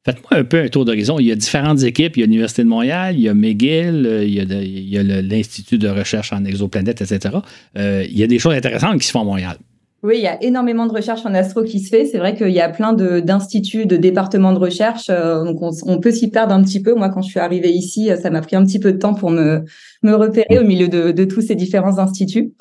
Faites-moi 0.06 0.40
un 0.40 0.44
peu 0.44 0.62
un 0.62 0.68
tour 0.70 0.86
d'horizon. 0.86 1.20
Il 1.20 1.28
y 1.28 1.32
a 1.32 1.36
différentes 1.36 1.84
équipes. 1.84 2.18
Il 2.18 2.22
y 2.22 2.24
a 2.24 2.26
l'Université 2.26 2.64
de 2.64 2.70
Montréal, 2.70 3.16
il 3.16 3.22
y 3.22 3.30
a 3.30 3.34
McGill, 3.34 4.06
euh, 4.06 4.24
il 4.24 4.90
y 4.90 4.98
a, 4.98 5.04
l'Institut 5.22 5.78
de 5.78 5.90
recherche 5.90 6.34
en 6.34 6.44
exoplanètes, 6.46 7.02
etc. 7.02 7.36
il 7.76 8.18
y 8.18 8.24
a 8.24 8.28
des 8.28 8.40
choses 8.40 8.54
intéressantes 8.54 9.00
qui 9.00 9.08
se 9.08 9.12
font 9.12 9.22
à 9.22 9.26
Montréal. 9.26 9.58
Oui, 10.02 10.16
il 10.18 10.24
y 10.24 10.28
a 10.28 10.42
énormément 10.42 10.86
de 10.86 10.94
recherche 10.94 11.26
en 11.26 11.34
astro 11.34 11.64
qui 11.64 11.82
se 11.82 11.90
fait. 11.90 12.06
C'est 12.06 12.20
vrai 12.20 12.34
qu'il 12.34 12.52
y 12.52 12.62
a 12.62 12.70
plein 12.70 12.94
d'instituts, 12.94 13.86
de, 13.86 13.98
départements 13.98 14.54
de 14.54 14.60
recherche. 14.60 15.08
donc, 15.08 15.60
on, 15.62 16.00
peut 16.00 16.12
s'y 16.12 16.30
perdre 16.30 16.54
un 16.54 16.64
petit 16.64 16.82
peu. 16.82 16.96
Moi, 16.96 17.10
quand 17.10 17.22
je 17.22 17.30
suis 17.30 17.40
arrivée 17.42 17.72
ici, 17.72 18.10
ça 18.22 18.30
m'a 18.30 18.40
pris 18.40 18.56
un 18.56 18.66
petit 18.66 18.80
peu 18.80 18.94
de 18.94 18.98
temps 18.98 19.14
pour 19.14 19.30
me, 19.30 19.66
me 20.02 20.14
repérer 20.14 20.58
au 20.58 20.64
milieu 20.64 20.88
de, 20.88 21.12
de 21.12 21.24
tous 21.26 21.42
ces 21.42 21.56
différents 21.56 22.00
instituts. 22.00 22.54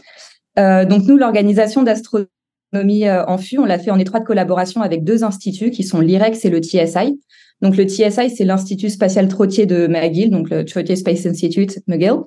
Euh, 0.59 0.85
donc 0.85 1.05
nous, 1.05 1.17
l'organisation 1.17 1.83
d'astronomie 1.83 3.07
euh, 3.07 3.25
en 3.27 3.39
FU, 3.39 3.59
on 3.59 3.65
l'a 3.65 3.79
fait 3.79 3.91
en 3.91 3.99
étroite 3.99 4.25
collaboration 4.25 4.83
avec 4.83 5.05
deux 5.05 5.25
instituts 5.25 5.71
qui 5.71 5.85
sont 5.85 6.01
l'IREX 6.01 6.45
et 6.45 6.51
le 6.51 6.61
TSI. 6.61 7.21
Donc 7.61 7.77
le 7.77 7.85
TSI, 7.85 8.31
c'est 8.31 8.45
l'Institut 8.45 8.91
spatial 8.91 9.29
Trottier 9.29 9.67
de 9.67 9.87
McGill, 9.87 10.31
donc 10.31 10.51
le 10.51 10.65
Trottier 10.65 10.97
Space 10.97 11.27
Institute 11.27 11.81
McGill. 11.87 12.21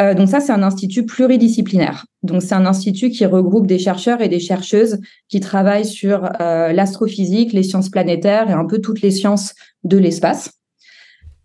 Euh, 0.00 0.14
donc 0.14 0.28
ça, 0.28 0.40
c'est 0.40 0.52
un 0.52 0.62
institut 0.62 1.04
pluridisciplinaire. 1.04 2.06
Donc 2.22 2.42
c'est 2.42 2.54
un 2.54 2.66
institut 2.66 3.10
qui 3.10 3.26
regroupe 3.26 3.66
des 3.66 3.78
chercheurs 3.78 4.20
et 4.20 4.28
des 4.28 4.40
chercheuses 4.40 4.98
qui 5.28 5.40
travaillent 5.40 5.86
sur 5.86 6.22
l'astrophysique, 6.40 7.52
les 7.52 7.62
sciences 7.62 7.90
planétaires 7.90 8.48
et 8.48 8.52
un 8.52 8.64
peu 8.64 8.78
toutes 8.78 9.02
les 9.02 9.10
sciences 9.10 9.54
de 9.84 9.98
l'espace. 9.98 10.59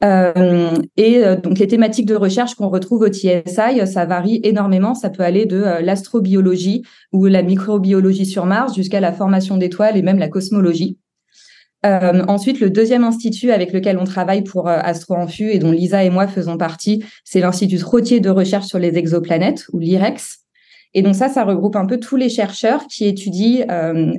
Euh, 0.04 0.76
et 0.98 1.24
euh, 1.24 1.36
donc 1.36 1.58
les 1.58 1.68
thématiques 1.68 2.06
de 2.06 2.16
recherche 2.16 2.56
qu'on 2.56 2.70
retrouve 2.70 3.02
au 3.02 3.08
TSI, 3.08 3.86
ça 3.86 4.06
varie 4.06 4.42
énormément. 4.44 4.94
Ça 4.94 5.10
peut 5.10 5.24
aller 5.24 5.46
de 5.46 5.62
euh, 5.62 5.82
l'astrobiologie 5.82 6.84
ou 7.14 7.26
la 7.26 7.44
microbiologie 7.44 8.26
sur 8.26 8.46
Mars 8.46 8.76
jusqu'à 8.76 9.00
la 9.00 9.14
formation 9.14 9.58
d'étoiles 9.58 9.98
et 9.98 10.02
même 10.02 10.20
la 10.20 10.28
cosmologie. 10.28 10.98
ensuite, 11.84 12.60
le 12.60 12.72
deuxième 12.72 13.04
institut 13.04 13.52
avec 13.52 13.72
lequel 13.72 14.00
on 14.00 14.06
travaille 14.06 14.44
pour 14.44 14.68
Astro 14.68 15.16
et 15.40 15.60
dont 15.60 15.72
Lisa 15.72 16.04
et 16.04 16.10
moi 16.10 16.28
faisons 16.28 16.58
partie, 16.58 17.04
c'est 17.24 17.40
l'Institut 17.40 17.78
Trottier 17.78 18.20
de 18.20 18.32
recherche 18.32 18.66
sur 18.66 18.80
les 18.80 18.98
exoplanètes 18.98 19.66
ou 19.72 19.78
l'IREX. 19.78 20.40
Et 20.96 21.04
donc 21.04 21.14
ça, 21.14 21.30
ça 21.30 21.44
regroupe 21.44 21.76
un 21.76 21.86
peu 21.86 22.00
tous 22.00 22.16
les 22.16 22.30
chercheurs 22.30 22.88
qui 22.88 23.06
étudient 23.06 23.66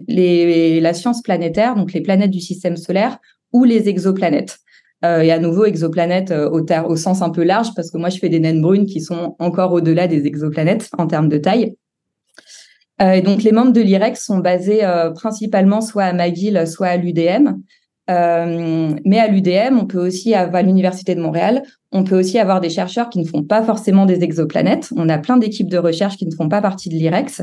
la 0.08 0.94
science 0.94 1.22
planétaire, 1.22 1.74
donc 1.74 1.92
les 1.92 2.02
planètes 2.02 2.30
du 2.30 2.40
système 2.40 2.76
solaire 2.76 3.18
ou 3.52 3.64
les 3.64 3.88
exoplanètes. 3.88 4.58
Euh, 5.06 5.20
et 5.20 5.30
à 5.30 5.38
nouveau, 5.38 5.64
exoplanètes 5.64 6.30
euh, 6.30 6.50
au, 6.50 6.96
sens 6.96 7.22
un 7.22 7.30
peu 7.30 7.44
large, 7.44 7.68
parce 7.74 7.90
que 7.90 7.98
moi, 7.98 8.08
je 8.08 8.18
fais 8.18 8.28
des 8.28 8.40
naines 8.40 8.60
brunes 8.60 8.86
qui 8.86 9.00
sont 9.00 9.36
encore 9.38 9.72
au-delà 9.72 10.08
des 10.08 10.26
exoplanètes 10.26 10.88
en 10.98 11.06
termes 11.06 11.28
de 11.28 11.38
taille. 11.38 11.76
Euh, 13.02 13.12
et 13.12 13.22
donc, 13.22 13.42
les 13.42 13.52
membres 13.52 13.72
de 13.72 13.80
l'IREX 13.80 14.24
sont 14.24 14.38
basés 14.38 14.82
principalement 15.14 15.80
soit 15.80 16.04
à 16.04 16.12
McGill, 16.12 16.66
soit 16.66 16.88
à 16.88 16.96
l'UDM. 16.96 17.56
mais 18.08 19.18
à 19.18 19.28
l'UDM, 19.28 19.78
on 19.78 19.86
peut 19.86 20.04
aussi, 20.04 20.34
à 20.34 20.62
l'Université 20.62 21.14
de 21.14 21.20
Montréal, 21.20 21.62
on 21.92 22.04
peut 22.04 22.18
aussi 22.18 22.38
avoir 22.38 22.60
des 22.60 22.70
chercheurs 22.70 23.10
qui 23.10 23.18
ne 23.18 23.26
font 23.26 23.42
pas 23.42 23.62
forcément 23.62 24.06
des 24.06 24.22
exoplanètes. 24.22 24.88
On 24.96 25.08
a 25.08 25.18
plein 25.18 25.36
d'équipes 25.36 25.68
de 25.68 25.78
recherche 25.78 26.16
qui 26.16 26.26
ne 26.26 26.34
font 26.34 26.48
pas 26.48 26.62
partie 26.62 26.88
de 26.88 26.94
l'IREX. 26.94 27.42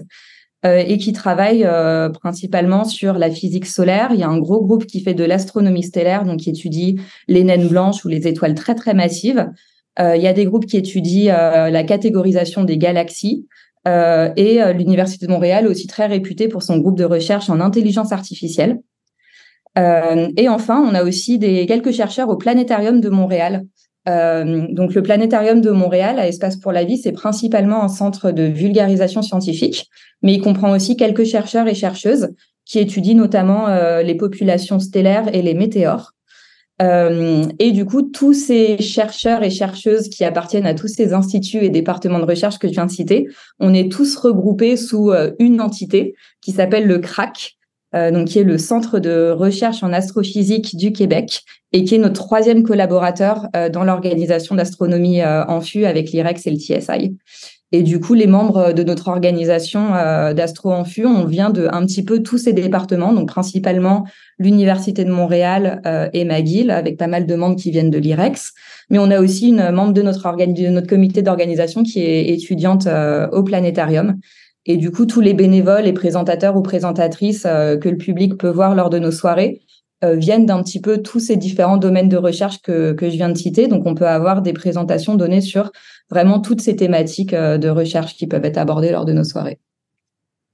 Euh, 0.66 0.78
et 0.78 0.98
qui 0.98 1.12
travaille 1.12 1.66
euh, 1.66 2.08
principalement 2.08 2.86
sur 2.86 3.16
la 3.16 3.30
physique 3.30 3.66
solaire. 3.66 4.12
Il 4.14 4.20
y 4.22 4.24
a 4.24 4.30
un 4.30 4.38
gros 4.38 4.64
groupe 4.64 4.86
qui 4.86 5.02
fait 5.02 5.14
de 5.14 5.26
l'astronomie 5.26 5.84
stellaire, 5.84 6.24
donc 6.24 6.40
qui 6.40 6.50
étudie 6.52 7.02
les 7.28 7.44
naines 7.44 7.68
blanches 7.68 8.06
ou 8.06 8.08
les 8.08 8.30
étoiles 8.30 8.56
très 8.56 8.74
très 8.74 8.94
massives. 8.94 9.52
Euh, 10.00 10.16
il 10.16 10.24
y 10.24 10.28
a 10.28 10.32
des 10.32 10.46
groupes 10.46 10.66
qui 10.66 10.78
étudient 10.78 11.36
la 11.70 11.84
catégorisation 11.84 12.64
des 12.64 12.78
galaxies. 12.78 13.46
et 13.86 14.60
l'Université 14.74 15.26
de 15.28 15.32
Montréal, 15.32 15.68
aussi 15.68 15.88
très 15.88 16.06
réputée 16.06 16.48
pour 16.48 16.64
son 16.64 16.78
groupe 16.78 16.98
de 16.98 17.04
recherche 17.04 17.50
en 17.50 17.60
intelligence 17.60 18.14
artificielle. 18.14 18.80
et 19.76 20.48
enfin, 20.48 20.82
on 20.82 20.96
a 20.96 21.04
aussi 21.04 21.38
des, 21.40 21.66
quelques 21.66 21.92
chercheurs 21.92 22.30
au 22.30 22.38
Planétarium 22.38 23.02
de 23.02 23.10
Montréal 23.10 23.66
euh, 24.08 24.68
donc 24.70 24.94
le 24.94 25.02
planétarium 25.02 25.62
de 25.62 25.72
Montréal 25.72 26.20
à 26.20 26.28
Espace 26.28 26.58
pour 26.58 26.72
la 26.72 26.84
vie, 26.84 26.98
c'est 26.98 27.12
principalement 27.12 27.84
un 27.84 27.88
centre 27.88 28.32
de 28.32 28.44
vulgarisation 28.44 29.22
scientifique, 29.22 29.90
mais 30.22 30.34
il 30.34 30.42
comprend 30.42 30.72
aussi 30.72 30.98
quelques 30.98 31.24
chercheurs 31.24 31.68
et 31.68 31.76
chercheuses 31.76 32.30
qui 32.66 32.80
étudient 32.80 33.16
notamment 33.16 33.68
euh, 33.68 34.02
les 34.02 34.16
populations 34.16 34.80
stellaires 34.80 35.34
et 35.34 35.42
les 35.42 35.54
météores. 35.54 36.12
Euh, 36.82 37.46
et 37.60 37.72
du 37.72 37.86
coup, 37.86 38.02
tous 38.02 38.34
ces 38.34 38.78
chercheurs 38.82 39.44
et 39.44 39.50
chercheuses 39.50 40.10
qui 40.10 40.24
appartiennent 40.24 40.66
à 40.66 40.74
tous 40.74 40.88
ces 40.88 41.14
instituts 41.14 41.64
et 41.64 41.70
départements 41.70 42.20
de 42.20 42.26
recherche 42.26 42.58
que 42.58 42.68
je 42.68 42.74
viens 42.74 42.88
de 42.88 42.92
citer, 42.92 43.28
on 43.60 43.74
est 43.74 43.92
tous 43.92 44.16
regroupés 44.16 44.76
sous 44.76 45.12
une 45.40 45.62
entité 45.62 46.16
qui 46.42 46.52
s'appelle 46.52 46.88
le 46.88 46.98
CRAC, 47.00 47.58
euh, 47.96 48.12
donc 48.12 48.28
qui 48.28 48.40
est 48.40 48.44
le 48.44 48.58
Centre 48.58 49.00
de 49.00 49.32
recherche 49.32 49.84
en 49.84 49.94
astrophysique 49.94 50.76
du 50.76 50.92
Québec 50.92 51.44
et 51.72 51.84
qui 51.84 51.96
est 51.96 52.00
notre 52.00 52.22
troisième 52.24 52.64
collaborateur 52.64 53.48
euh, 53.56 53.70
dans 53.70 53.84
l'organisation 53.84 54.56
d'astronomie 54.56 55.22
euh, 55.22 55.44
en 55.46 55.62
FU 55.62 55.86
avec 55.86 56.12
l'IREX 56.12 56.48
et 56.48 56.52
le 56.52 56.58
TSI. 56.58 57.16
Et 57.76 57.82
du 57.82 58.00
coup, 58.00 58.14
les 58.14 58.28
membres 58.28 58.72
de 58.72 58.84
notre 58.84 59.08
organisation 59.08 59.96
euh, 59.96 60.34
d'Astro 60.36 60.72
Enfu, 60.72 61.08
on 61.08 61.26
vient 61.26 61.50
de 61.50 61.68
un 61.72 61.84
petit 61.88 62.06
peu 62.06 62.22
tous 62.22 62.38
ces 62.38 62.54
départements, 62.54 63.14
donc 63.14 63.28
principalement 63.28 64.06
l'Université 64.38 65.04
de 65.04 65.10
Montréal 65.10 65.82
euh, 65.88 66.08
et 66.14 66.24
McGill, 66.24 66.70
avec 66.70 66.98
pas 66.98 67.08
mal 67.08 67.26
de 67.26 67.34
membres 67.34 67.56
qui 67.56 67.72
viennent 67.72 67.90
de 67.90 67.98
l'IREX. 67.98 68.54
Mais 68.92 69.00
on 69.00 69.10
a 69.10 69.20
aussi 69.20 69.48
une 69.48 69.72
membre 69.72 69.94
de 69.94 70.04
notre, 70.04 70.22
de 70.38 70.70
notre 70.70 70.86
comité 70.86 71.24
d'organisation 71.24 71.82
qui 71.82 72.02
est 72.02 72.30
étudiante 72.30 72.88
au 73.32 73.42
planétarium. 73.42 74.20
Et 74.66 74.78
du 74.78 74.92
coup, 74.92 75.06
tous 75.06 75.22
les 75.22 75.34
bénévoles 75.34 75.88
et 75.88 75.94
présentateurs 75.94 76.56
ou 76.56 76.62
présentatrices 76.62 77.44
que 77.44 77.90
le 77.90 77.98
public 77.98 78.38
peut 78.38 78.50
voir 78.50 78.76
lors 78.76 78.90
de 78.90 78.98
nos 79.00 79.12
soirées 79.12 79.62
viennent 80.02 80.46
d'un 80.46 80.62
petit 80.64 80.82
peu 80.82 81.02
tous 81.02 81.20
ces 81.20 81.38
différents 81.38 81.78
domaines 81.78 82.10
de 82.10 82.18
recherche 82.18 82.62
que, 82.62 82.94
que 82.94 83.10
je 83.10 83.16
viens 83.16 83.30
de 83.30 83.38
citer. 83.38 83.68
Donc, 83.68 83.86
on 83.86 83.96
peut 83.96 84.08
avoir 84.08 84.42
des 84.42 84.54
présentations 84.54 85.16
données 85.16 85.42
sur 85.42 85.72
vraiment 86.10 86.40
toutes 86.40 86.62
ces 86.62 86.76
thématiques 86.76 87.34
euh, 87.34 87.58
de 87.58 87.70
recherche 87.70 88.16
qui 88.16 88.28
peuvent 88.28 88.46
être 88.46 88.58
abordées 88.58 88.92
lors 88.92 89.06
de 89.06 89.14
nos 89.14 89.24
soirées. 89.24 89.60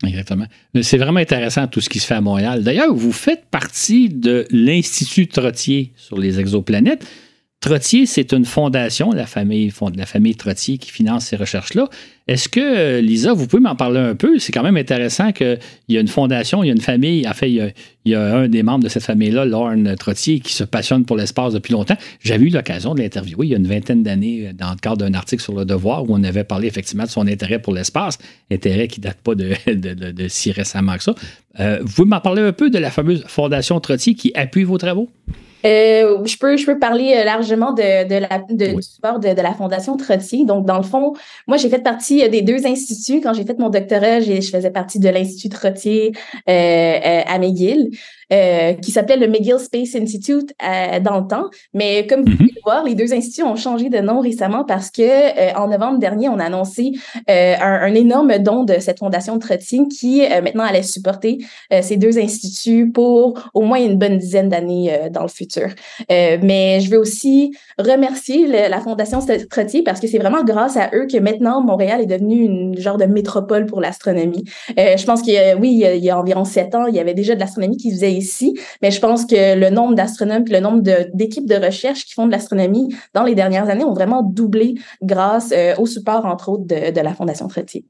Exactement. 0.06 0.46
C'est 0.82 0.98
vraiment 0.98 1.20
intéressant 1.20 1.68
tout 1.68 1.82
ce 1.82 1.90
qui 1.90 2.00
se 2.00 2.08
fait 2.08 2.14
à 2.14 2.22
Montréal. 2.22 2.64
D'ailleurs, 2.64 2.94
vous 2.94 3.12
faites 3.12 3.46
partie 3.52 4.08
de 4.08 4.46
l'Institut 4.50 5.28
Trottier 5.28 5.92
sur 5.98 6.18
les 6.18 6.40
exoplanètes. 6.40 7.06
Trottier, 7.62 8.06
c'est 8.06 8.32
une 8.32 8.46
fondation, 8.46 9.12
la 9.12 9.26
famille, 9.26 9.74
Trottier 10.38 10.78
qui 10.78 10.92
finance 10.92 11.26
ces 11.26 11.36
recherches-là. 11.36 11.90
Est-ce 12.30 12.48
que, 12.48 12.62
euh, 12.62 13.02
Lisa, 13.02 13.34
vous 13.34 13.48
pouvez 13.48 13.62
m'en 13.62 13.76
parler 13.76 14.00
un 14.00 14.16
peu? 14.16 14.40
C'est 14.40 14.54
quand 14.54 14.64
même 14.64 14.78
intéressant 14.78 15.34
qu'il 15.34 15.60
y 15.90 15.98
a 15.98 16.00
une 16.00 16.08
fondation, 16.08 16.64
il 16.64 16.68
y 16.68 16.70
a 16.70 16.74
une 16.74 16.80
famille. 16.80 17.28
En 17.28 17.34
fait, 17.34 17.52
il 17.52 17.74
y 18.06 18.16
a, 18.16 18.36
un 18.38 18.48
des 18.48 18.64
membres 18.64 18.86
de 18.86 18.88
cette 18.88 19.04
famille-là, 19.04 19.44
Lorne 19.44 19.94
Trottier, 19.98 20.40
qui 20.40 20.54
se 20.54 20.64
passionne 20.64 21.04
pour 21.04 21.18
l'espace 21.18 21.52
depuis 21.52 21.74
longtemps. 21.74 21.98
J'avais 22.22 22.46
eu 22.46 22.50
l'occasion 22.50 22.96
de 22.96 23.02
l'interviewer 23.02 23.48
il 23.48 23.50
y 23.50 23.56
a 23.56 23.58
une 23.58 23.68
vingtaine 23.68 24.04
d'années 24.04 24.48
euh, 24.48 24.54
dans 24.54 24.70
le 24.70 24.78
cadre 24.78 24.98
d'un 24.98 25.14
article 25.14 25.44
sur 25.44 25.54
Le 25.54 25.66
Devoir 25.66 26.04
où 26.04 26.16
on 26.16 26.24
avait 26.24 26.46
parlé 26.46 26.68
effectivement 26.68 27.04
de 27.04 27.10
son 27.10 27.28
intérêt 27.28 27.60
pour 27.60 27.74
l'espace, 27.74 28.20
intérêt 28.50 28.88
qui 28.88 29.02
date 29.02 29.18
pas 29.18 29.36
de, 29.36 29.54
si 30.30 30.54
récemment 30.54 30.96
que 30.96 31.04
ça. 31.04 31.16
Euh, 31.60 31.80
vous 31.82 31.94
pouvez 31.94 32.08
m'en 32.08 32.22
parler 32.22 32.42
un 32.42 32.54
peu 32.54 32.70
de 32.70 32.78
la 32.78 32.90
fameuse 32.90 33.26
fondation 33.28 33.78
Trottier 33.82 34.14
qui 34.14 34.32
appuie 34.34 34.64
vos 34.64 34.78
travaux? 34.78 35.10
Euh, 35.66 36.26
je, 36.26 36.38
peux, 36.38 36.58
je 36.58 36.66
peux 36.66 36.80
parler 36.80 37.16
euh, 37.18 37.24
largement 37.24 37.74
de, 37.74 38.08
de 38.08 38.16
la, 38.16 38.40
de, 38.50 38.76
du 38.76 38.82
support 38.82 39.20
de, 39.20 39.30
de, 39.30 39.42
la 39.42 39.54
Fondation 39.54 39.98
Trottier. 39.98 40.46
Donc, 40.46 40.66
dans 40.66 40.78
le 40.78 40.84
fond, 40.84 41.14
moi, 41.48 41.58
j'ai 41.58 41.70
fait 41.70 41.84
partie 41.84 42.24
euh, 42.24 42.30
des 42.30 42.42
deux 42.42 42.66
instituts. 42.66 43.22
Quand 43.22 43.34
j'ai 43.34 43.44
fait 43.44 43.60
mon 43.60 43.70
doctorat, 43.70 44.22
je 44.22 44.42
faisais 44.42 44.72
partie 44.72 45.00
de 45.00 45.10
l'Institut 45.10 45.50
Trottier 45.50 46.14
euh, 46.48 47.22
à 47.26 47.38
McGill. 47.40 47.90
Euh, 48.32 48.74
qui 48.74 48.92
s'appelait 48.92 49.18
le 49.18 49.28
McGill 49.28 49.58
Space 49.58 49.96
Institute 49.96 50.54
euh, 50.62 51.00
dans 51.00 51.20
le 51.20 51.26
temps. 51.26 51.50
Mais 51.74 52.06
comme 52.06 52.22
vous 52.22 52.28
mm-hmm. 52.28 52.38
pouvez 52.38 52.59
les 52.86 52.96
deux 52.96 53.14
instituts 53.14 53.44
ont 53.44 53.56
changé 53.56 53.90
de 53.90 54.00
nom 54.00 54.20
récemment 54.20 54.64
parce 54.64 54.92
que 54.92 55.02
euh, 55.02 55.54
en 55.56 55.68
novembre 55.68 56.00
dernier, 56.00 56.30
on 56.30 56.40
a 56.40 56.46
annoncé 56.46 56.92
un, 57.28 57.56
un, 57.62 57.94
énorme 57.94 58.38
don 58.40 58.64
de 58.64 58.80
cette 58.80 59.00
fondation 59.00 59.36
de 59.36 59.40
Trottier 59.40 59.88
qui 59.88 60.22
maintenant 60.22 60.64
allait 60.64 60.84
supporter 60.84 61.40
ces 61.82 61.98
deux 61.98 62.18
instituts 62.18 62.92
pour 62.92 63.40
au 63.54 63.62
moins 63.62 63.80
une 63.80 63.98
bonne 63.98 64.18
dizaine 64.18 64.50
d'années 64.50 65.10
dans 65.12 65.22
le 65.22 65.28
futur. 65.28 65.68
mais 66.10 66.80
je 66.82 66.90
veux 66.90 66.98
aussi 66.98 67.56
remercier 67.78 68.48
la 68.48 68.80
fondation 68.80 69.20
Trottier 69.50 69.84
parce 69.84 70.00
que 70.00 70.08
c'est 70.08 70.18
vraiment 70.18 70.44
grâce 70.44 70.78
à 70.78 70.90
eux 70.94 71.08
que 71.12 71.18
maintenant 71.18 71.62
Montréal 71.62 72.02
est 72.02 72.06
devenu 72.06 72.44
une 72.44 72.78
genre 72.78 72.98
de 72.98 73.06
métropole 73.06 73.66
pour 73.66 73.82
l'astronomie. 73.82 74.44
je 74.78 75.06
pense 75.06 75.22
qu'il 75.22 75.40
oui, 75.60 75.84
il 75.84 76.04
y, 76.04 76.10
a, 76.10 76.20
environ 76.20 76.46
sept 76.46 76.76
ans, 76.76 76.88
il 76.88 76.96
y 76.96 77.00
avait 77.00 77.14
déjà 77.14 77.36
de 77.36 77.40
l'astronomie 77.40 77.78
qui 77.78 77.92
faisait 77.92 78.14
ici, 78.14 78.58
mais 78.82 78.92
je 78.92 79.00
pense 79.00 79.26
que 79.26 79.56
le 79.56 79.70
nombre 79.70 79.96
d'astronomes 79.96 80.40
le 80.48 80.60
nombre 80.60 80.82
d'équipes 81.14 81.48
de, 81.48 81.56
recherche 81.56 82.06
qui 82.06 82.14
font 82.14 82.26
de 82.26 82.32
l'astronomie 82.32 82.59
dans 83.14 83.24
les 83.24 83.36
dernières 83.36 83.70
années 83.70 83.84
ont 83.84 83.94
vraiment 83.94 84.24
doublé 84.24 84.76
grâce 85.02 85.52
euh, 85.56 85.76
au 85.78 85.86
support, 85.86 86.26
entre 86.26 86.50
autres, 86.50 86.66
de, 86.66 86.92
de 86.92 87.02
la 87.02 87.14
Fondation 87.14 87.48
Trottier. 87.48 87.86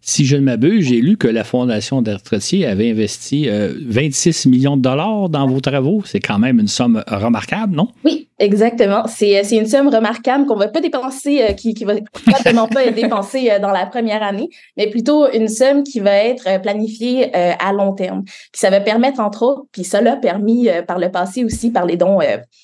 Si 0.00 0.24
je 0.24 0.36
ne 0.36 0.42
m'abuse, 0.42 0.86
j'ai 0.86 1.00
lu 1.00 1.16
que 1.16 1.28
la 1.28 1.44
Fondation 1.44 2.02
d'Artretier 2.02 2.66
avait 2.66 2.90
investi 2.90 3.48
26 3.48 4.46
euh, 4.46 4.50
millions 4.50 4.76
de 4.76 4.82
dollars 4.82 5.28
dans 5.28 5.46
vos 5.46 5.60
travaux. 5.60 6.02
C'est 6.04 6.20
quand 6.20 6.38
même 6.38 6.60
une 6.60 6.68
somme 6.68 7.02
remarquable, 7.08 7.74
non? 7.74 7.88
Oui, 8.04 8.28
exactement. 8.44 9.04
C'est, 9.06 9.38
euh, 9.38 9.58
une 9.58 9.66
somme 9.66 9.88
remarquable 9.88 10.46
qu'on 10.46 10.54
ne 10.54 10.60
va 10.60 10.68
pas 10.68 10.80
dépenser, 10.80 11.42
euh, 11.42 11.52
qui 11.52 11.74
ne 11.80 11.86
va 11.86 11.94
probablement 12.12 12.68
pas 12.68 12.84
être 12.84 12.94
dépensée 12.94 13.50
dans 13.60 13.70
la 13.70 13.86
première 13.86 14.22
année, 14.22 14.48
mais 14.76 14.88
plutôt 14.90 15.30
une 15.32 15.48
somme 15.48 15.82
qui 15.82 16.00
va 16.00 16.14
être 16.14 16.60
planifiée 16.62 17.32
à 17.34 17.72
long 17.72 17.92
terme. 17.92 18.22
Puis 18.24 18.60
ça 18.60 18.70
va 18.70 18.80
permettre, 18.80 19.20
entre 19.20 19.42
autres, 19.42 19.62
puis 19.72 19.84
ça 19.84 20.00
l'a 20.00 20.16
permis 20.16 20.68
par 20.86 20.98
le 20.98 21.10
passé 21.10 21.44
aussi, 21.44 21.70
par 21.70 21.86
les 21.86 21.96
dons 21.96 22.18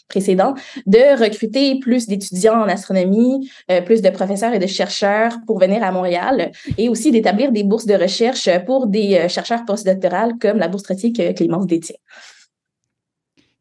précédents, 0.08 0.54
de 0.86 1.22
recruter 1.22 1.78
plus 1.78 2.06
d'étudiants 2.06 2.60
en 2.60 2.68
astronomie, 2.68 3.50
plus 3.84 4.02
de 4.02 4.10
professeurs 4.10 4.52
et 4.54 4.58
de 4.58 4.66
chercheurs 4.66 5.38
pour 5.46 5.58
venir 5.58 5.82
à 5.82 5.92
Montréal 5.92 6.52
et 6.76 6.88
aussi 6.88 7.10
d'établir 7.10 7.52
des 7.52 7.64
bourses 7.64 7.86
de 7.86 7.94
recherche 7.94 8.48
pour 8.66 8.86
des 8.86 9.14
euh, 9.14 9.28
chercheurs 9.28 9.64
postdoctorales 9.64 10.34
comme 10.40 10.58
la 10.58 10.68
bourse 10.68 10.82
Trottier 10.82 11.12
que 11.12 11.32
Clémence 11.32 11.66
détient. 11.66 11.96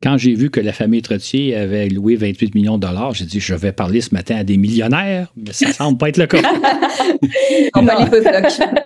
Quand 0.03 0.15
j'ai 0.15 0.35
vu 0.35 0.51
que 0.51 0.59
la 0.59 0.73
famille 0.73 1.01
Trottier 1.01 1.55
avait 1.55 1.89
loué 1.89 2.15
28 2.15 2.53
millions 2.53 2.77
de 2.77 2.85
dollars, 2.85 3.15
j'ai 3.15 3.25
dit 3.25 3.39
je 3.39 3.55
vais 3.55 3.71
parler 3.71 4.01
ce 4.01 4.13
matin 4.13 4.35
à 4.35 4.43
des 4.43 4.57
millionnaires, 4.57 5.33
mais 5.35 5.51
ça 5.53 5.73
semble 5.73 5.97
pas 5.97 6.09
être 6.09 6.17
le 6.17 6.27
cas. 6.27 6.37
On 7.73 7.81
va 7.81 8.05
les 8.05 8.21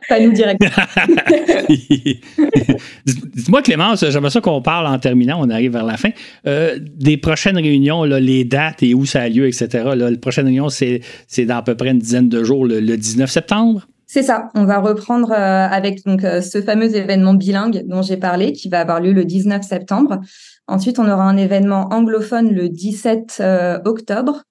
pas 0.07 0.19
nous 0.21 0.31
directement. 0.31 0.71
Dites-moi, 3.35 3.61
Clémence, 3.61 4.05
j'aimerais 4.09 4.29
ça 4.29 4.39
qu'on 4.39 4.61
parle 4.61 4.87
en 4.87 4.97
terminant, 4.99 5.39
on 5.41 5.49
arrive 5.49 5.73
vers 5.73 5.85
la 5.85 5.97
fin. 5.97 6.11
Euh, 6.47 6.79
des 6.79 7.17
prochaines 7.17 7.57
réunions, 7.57 8.05
là, 8.05 8.21
les 8.21 8.45
dates 8.45 8.81
et 8.81 8.93
où 8.93 9.05
ça 9.05 9.21
a 9.21 9.29
lieu, 9.29 9.47
etc. 9.47 9.89
la 9.95 10.15
prochaine 10.15 10.45
réunion, 10.45 10.69
c'est 10.69 11.01
dans 11.39 11.57
à 11.57 11.61
peu 11.61 11.75
près 11.75 11.89
une 11.89 11.99
dizaine 11.99 12.29
de 12.29 12.41
jours, 12.43 12.65
le 12.65 12.95
19 12.95 13.29
septembre? 13.29 13.85
C'est 14.13 14.23
ça. 14.23 14.49
On 14.55 14.65
va 14.65 14.79
reprendre 14.79 15.31
euh, 15.31 15.67
avec 15.69 16.03
donc 16.03 16.25
euh, 16.25 16.41
ce 16.41 16.61
fameux 16.61 16.97
événement 16.97 17.33
bilingue 17.33 17.83
dont 17.85 18.01
j'ai 18.01 18.17
parlé, 18.17 18.51
qui 18.51 18.67
va 18.67 18.81
avoir 18.81 18.99
lieu 18.99 19.13
le 19.13 19.23
19 19.23 19.61
septembre. 19.63 20.19
Ensuite, 20.67 20.99
on 20.99 21.09
aura 21.09 21.23
un 21.23 21.37
événement 21.37 21.87
anglophone 21.93 22.51
le 22.53 22.67
17 22.67 23.37
euh, 23.39 23.79
octobre 23.85 24.43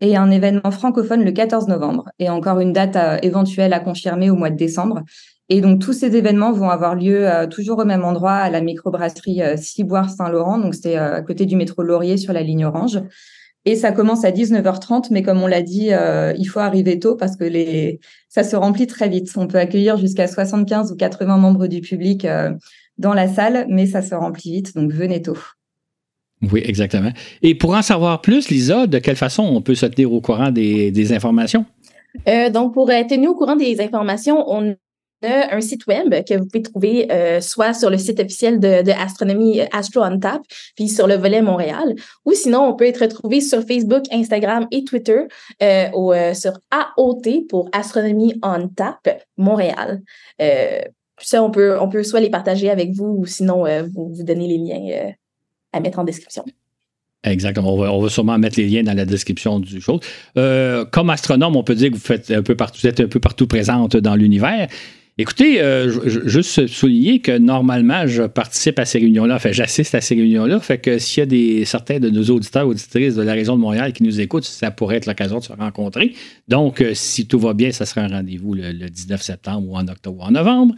et 0.00 0.16
un 0.16 0.30
événement 0.30 0.70
francophone 0.70 1.24
le 1.24 1.32
14 1.32 1.66
novembre. 1.66 2.04
Et 2.20 2.30
encore 2.30 2.60
une 2.60 2.72
date 2.72 2.96
éventuelle 3.24 3.72
à 3.72 3.80
confirmer 3.80 4.30
au 4.30 4.36
mois 4.36 4.50
de 4.50 4.56
décembre. 4.56 5.02
Et 5.48 5.62
donc 5.62 5.80
tous 5.80 5.94
ces 5.94 6.14
événements 6.14 6.52
vont 6.52 6.70
avoir 6.70 6.94
lieu 6.94 7.28
toujours 7.50 7.80
au 7.80 7.84
même 7.84 8.04
endroit 8.04 8.34
à 8.34 8.50
la 8.50 8.60
microbrasserie 8.60 9.40
Ciboire 9.56 10.10
Saint-Laurent. 10.10 10.58
Donc 10.58 10.76
c'est 10.76 10.94
à 10.94 11.22
côté 11.22 11.44
du 11.44 11.56
métro 11.56 11.82
Laurier 11.82 12.18
sur 12.18 12.32
la 12.32 12.42
ligne 12.42 12.66
orange. 12.66 13.00
Et 13.68 13.76
ça 13.76 13.92
commence 13.92 14.24
à 14.24 14.30
19h30, 14.30 15.08
mais 15.10 15.22
comme 15.22 15.42
on 15.42 15.46
l'a 15.46 15.60
dit, 15.60 15.92
euh, 15.92 16.32
il 16.38 16.46
faut 16.46 16.58
arriver 16.58 16.98
tôt 16.98 17.16
parce 17.16 17.36
que 17.36 17.44
les... 17.44 18.00
ça 18.30 18.42
se 18.42 18.56
remplit 18.56 18.86
très 18.86 19.10
vite. 19.10 19.30
On 19.36 19.46
peut 19.46 19.58
accueillir 19.58 19.98
jusqu'à 19.98 20.26
75 20.26 20.90
ou 20.90 20.96
80 20.96 21.36
membres 21.36 21.66
du 21.66 21.82
public 21.82 22.24
euh, 22.24 22.50
dans 22.96 23.12
la 23.12 23.28
salle, 23.28 23.66
mais 23.68 23.84
ça 23.84 24.00
se 24.00 24.14
remplit 24.14 24.52
vite, 24.52 24.74
donc 24.74 24.90
venez 24.90 25.20
tôt. 25.20 25.36
Oui, 26.50 26.62
exactement. 26.64 27.12
Et 27.42 27.54
pour 27.54 27.74
en 27.74 27.82
savoir 27.82 28.22
plus, 28.22 28.48
Lisa, 28.48 28.86
de 28.86 28.98
quelle 29.00 29.16
façon 29.16 29.42
on 29.42 29.60
peut 29.60 29.74
se 29.74 29.84
tenir 29.84 30.14
au 30.14 30.22
courant 30.22 30.50
des, 30.50 31.12
informations? 31.12 31.66
Euh, 32.26 32.48
donc, 32.48 32.72
pour 32.72 32.90
être 32.90 33.08
tenu 33.08 33.28
au 33.28 33.34
courant 33.34 33.56
des 33.56 33.82
informations, 33.82 34.50
on 34.50 34.76
un 35.22 35.60
site 35.60 35.86
web 35.86 36.14
que 36.24 36.38
vous 36.38 36.46
pouvez 36.46 36.62
trouver 36.62 37.12
euh, 37.12 37.40
soit 37.40 37.74
sur 37.74 37.90
le 37.90 37.98
site 37.98 38.20
officiel 38.20 38.60
de, 38.60 38.82
de, 38.82 38.92
Astronomie 38.92 39.60
Astro 39.72 40.02
on 40.02 40.18
Tap, 40.18 40.42
puis 40.76 40.88
sur 40.88 41.06
le 41.06 41.14
volet 41.14 41.42
Montréal, 41.42 41.94
ou 42.24 42.32
sinon 42.32 42.60
on 42.62 42.74
peut 42.74 42.86
être 42.86 43.02
retrouvé 43.02 43.40
sur 43.40 43.62
Facebook, 43.62 44.04
Instagram 44.12 44.66
et 44.70 44.84
Twitter 44.84 45.22
euh, 45.62 45.88
euh, 45.92 46.34
sur 46.34 46.52
AOT 46.70 47.46
pour 47.48 47.68
Astronomie 47.72 48.34
on 48.42 48.68
Tap 48.68 49.08
Montréal. 49.36 50.02
ça, 51.20 51.42
on 51.42 51.50
peut, 51.50 51.78
on 51.80 51.88
peut 51.88 52.04
soit 52.04 52.20
les 52.20 52.30
partager 52.30 52.70
avec 52.70 52.92
vous 52.92 53.16
ou 53.18 53.26
sinon 53.26 53.64
vous, 53.94 54.12
vous 54.14 54.22
donner 54.22 54.46
les 54.46 54.58
liens 54.58 55.12
à 55.72 55.80
mettre 55.80 55.98
en 55.98 56.04
description. 56.04 56.44
Exactement. 57.24 57.74
On 57.74 58.00
va, 58.00 58.08
sûrement 58.08 58.38
mettre 58.38 58.60
les 58.60 58.68
liens 58.68 58.84
dans 58.84 58.96
la 58.96 59.04
description 59.04 59.58
du 59.58 59.80
show. 59.80 59.98
comme 60.34 61.10
astronome, 61.10 61.56
on 61.56 61.64
peut 61.64 61.74
dire 61.74 61.90
que 61.90 61.96
vous 61.96 62.00
faites 62.00 62.30
un 62.30 62.42
peu 62.42 62.54
partout, 62.54 62.78
vous 62.80 62.86
êtes 62.86 63.00
un 63.00 63.08
peu 63.08 63.18
partout 63.18 63.48
présente 63.48 63.96
dans 63.96 64.14
l'univers. 64.14 64.68
Écoutez, 65.20 65.60
euh, 65.60 65.90
juste 66.06 66.68
souligner 66.68 67.18
que 67.18 67.36
normalement, 67.36 68.06
je 68.06 68.22
participe 68.22 68.78
à 68.78 68.84
ces 68.84 69.00
réunions-là, 69.00 69.34
enfin, 69.34 69.50
j'assiste 69.50 69.96
à 69.96 70.00
ces 70.00 70.14
réunions-là, 70.14 70.60
fait 70.60 70.78
que 70.78 71.00
s'il 71.00 71.20
y 71.20 71.22
a 71.22 71.26
des, 71.26 71.64
certains 71.64 71.98
de 71.98 72.08
nos 72.08 72.22
auditeurs, 72.26 72.68
auditrices 72.68 73.16
de 73.16 73.22
la 73.22 73.32
région 73.32 73.56
de 73.56 73.60
Montréal 73.60 73.92
qui 73.92 74.04
nous 74.04 74.20
écoutent, 74.20 74.44
ça 74.44 74.70
pourrait 74.70 74.98
être 74.98 75.06
l'occasion 75.06 75.40
de 75.40 75.44
se 75.44 75.52
rencontrer. 75.52 76.14
Donc, 76.46 76.80
euh, 76.80 76.92
si 76.94 77.26
tout 77.26 77.40
va 77.40 77.52
bien, 77.52 77.72
ça 77.72 77.84
sera 77.84 78.02
un 78.02 78.08
rendez-vous 78.08 78.54
le, 78.54 78.72
19 78.72 79.20
septembre 79.20 79.68
ou 79.68 79.76
en 79.76 79.88
octobre 79.88 80.20
ou 80.20 80.22
en 80.22 80.30
novembre. 80.30 80.76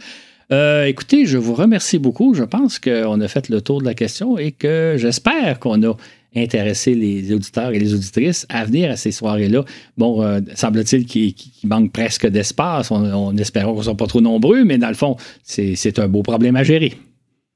Euh, 0.51 0.85
écoutez, 0.85 1.27
je 1.27 1.37
vous 1.37 1.53
remercie 1.53 1.99
beaucoup. 1.99 2.33
Je 2.33 2.43
pense 2.43 2.79
qu'on 2.79 3.21
a 3.21 3.27
fait 3.27 3.47
le 3.47 3.61
tour 3.61 3.79
de 3.79 3.85
la 3.85 3.93
question 3.93 4.39
et 4.39 4.51
que 4.51 4.95
j'espère 4.97 5.59
qu'on 5.59 5.83
a 5.83 5.95
intéresser 6.35 6.93
les 6.95 7.33
auditeurs 7.33 7.71
et 7.71 7.79
les 7.79 7.93
auditrices 7.93 8.45
à 8.49 8.63
venir 8.65 8.91
à 8.91 8.95
ces 8.95 9.11
soirées-là. 9.11 9.65
Bon, 9.97 10.23
euh, 10.23 10.39
semble-t-il 10.55 11.05
qu'il 11.05 11.35
manque 11.63 11.91
presque 11.91 12.27
d'espace. 12.27 12.91
On, 12.91 13.03
on 13.03 13.35
espère 13.37 13.65
qu'on 13.65 13.77
ne 13.77 13.83
soit 13.83 13.97
pas 13.97 14.07
trop 14.07 14.21
nombreux, 14.21 14.63
mais 14.63 14.77
dans 14.77 14.87
le 14.87 14.93
fond, 14.93 15.15
c'est 15.43 15.99
un 15.99 16.07
beau 16.07 16.23
problème 16.23 16.55
à 16.55 16.63
gérer. 16.63 16.93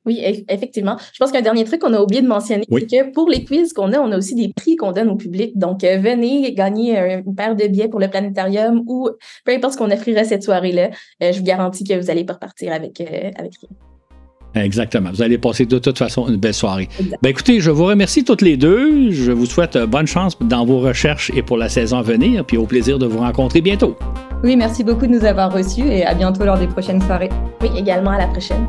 Oui, 0.05 0.21
effectivement. 0.49 0.97
Je 1.13 1.17
pense 1.17 1.31
qu'un 1.31 1.41
dernier 1.41 1.63
truc 1.63 1.81
qu'on 1.81 1.93
a 1.93 1.99
oublié 1.99 2.21
de 2.21 2.27
mentionner, 2.27 2.63
c'est 2.69 2.85
que 2.85 3.11
pour 3.11 3.27
les 3.27 3.43
quiz 3.43 3.73
qu'on 3.73 3.91
a, 3.91 3.97
on 3.99 4.11
a 4.11 4.17
aussi 4.17 4.35
des 4.35 4.53
prix 4.53 4.75
qu'on 4.75 4.91
donne 4.91 5.09
au 5.09 5.15
public. 5.15 5.57
Donc, 5.57 5.83
euh, 5.83 5.97
venez 5.97 6.53
gagner 6.53 6.99
une 6.99 7.33
paire 7.33 7.55
de 7.55 7.65
billets 7.65 7.87
pour 7.87 7.99
le 7.99 8.07
planétarium 8.07 8.83
ou 8.85 9.09
peu 9.45 9.51
importe 9.51 9.73
ce 9.73 9.77
qu'on 9.79 9.89
offrirait 9.89 10.25
cette 10.25 10.43
soirée-là. 10.43 10.91
Euh, 11.23 11.31
je 11.31 11.39
vous 11.39 11.43
garantis 11.43 11.83
que 11.83 11.99
vous 11.99 12.11
allez 12.11 12.23
pas 12.23 12.33
repartir 12.33 12.71
avec, 12.71 13.01
avec 13.01 13.53
rien. 13.61 13.69
Exactement. 14.55 15.09
Vous 15.13 15.21
allez 15.21 15.37
passer 15.37 15.65
de 15.65 15.79
toute 15.79 15.97
façon 15.97 16.27
une 16.27 16.37
belle 16.37 16.53
soirée. 16.53 16.87
Ben 17.21 17.29
écoutez, 17.29 17.59
je 17.59 17.71
vous 17.71 17.85
remercie 17.85 18.23
toutes 18.23 18.41
les 18.41 18.57
deux. 18.57 19.11
Je 19.11 19.31
vous 19.31 19.45
souhaite 19.45 19.77
bonne 19.77 20.07
chance 20.07 20.37
dans 20.39 20.65
vos 20.65 20.79
recherches 20.79 21.31
et 21.35 21.41
pour 21.41 21.57
la 21.57 21.69
saison 21.69 21.97
à 21.97 22.01
venir. 22.01 22.45
Puis 22.45 22.57
au 22.57 22.65
plaisir 22.65 22.97
de 22.97 23.05
vous 23.05 23.19
rencontrer 23.19 23.61
bientôt. 23.61 23.97
Oui, 24.43 24.55
merci 24.55 24.83
beaucoup 24.83 25.07
de 25.07 25.11
nous 25.11 25.25
avoir 25.25 25.51
reçus 25.51 25.81
et 25.81 26.05
à 26.05 26.13
bientôt 26.13 26.45
lors 26.45 26.57
des 26.57 26.67
prochaines 26.67 27.01
soirées. 27.01 27.29
Oui, 27.61 27.69
également 27.75 28.11
à 28.11 28.17
la 28.17 28.27
prochaine. 28.27 28.65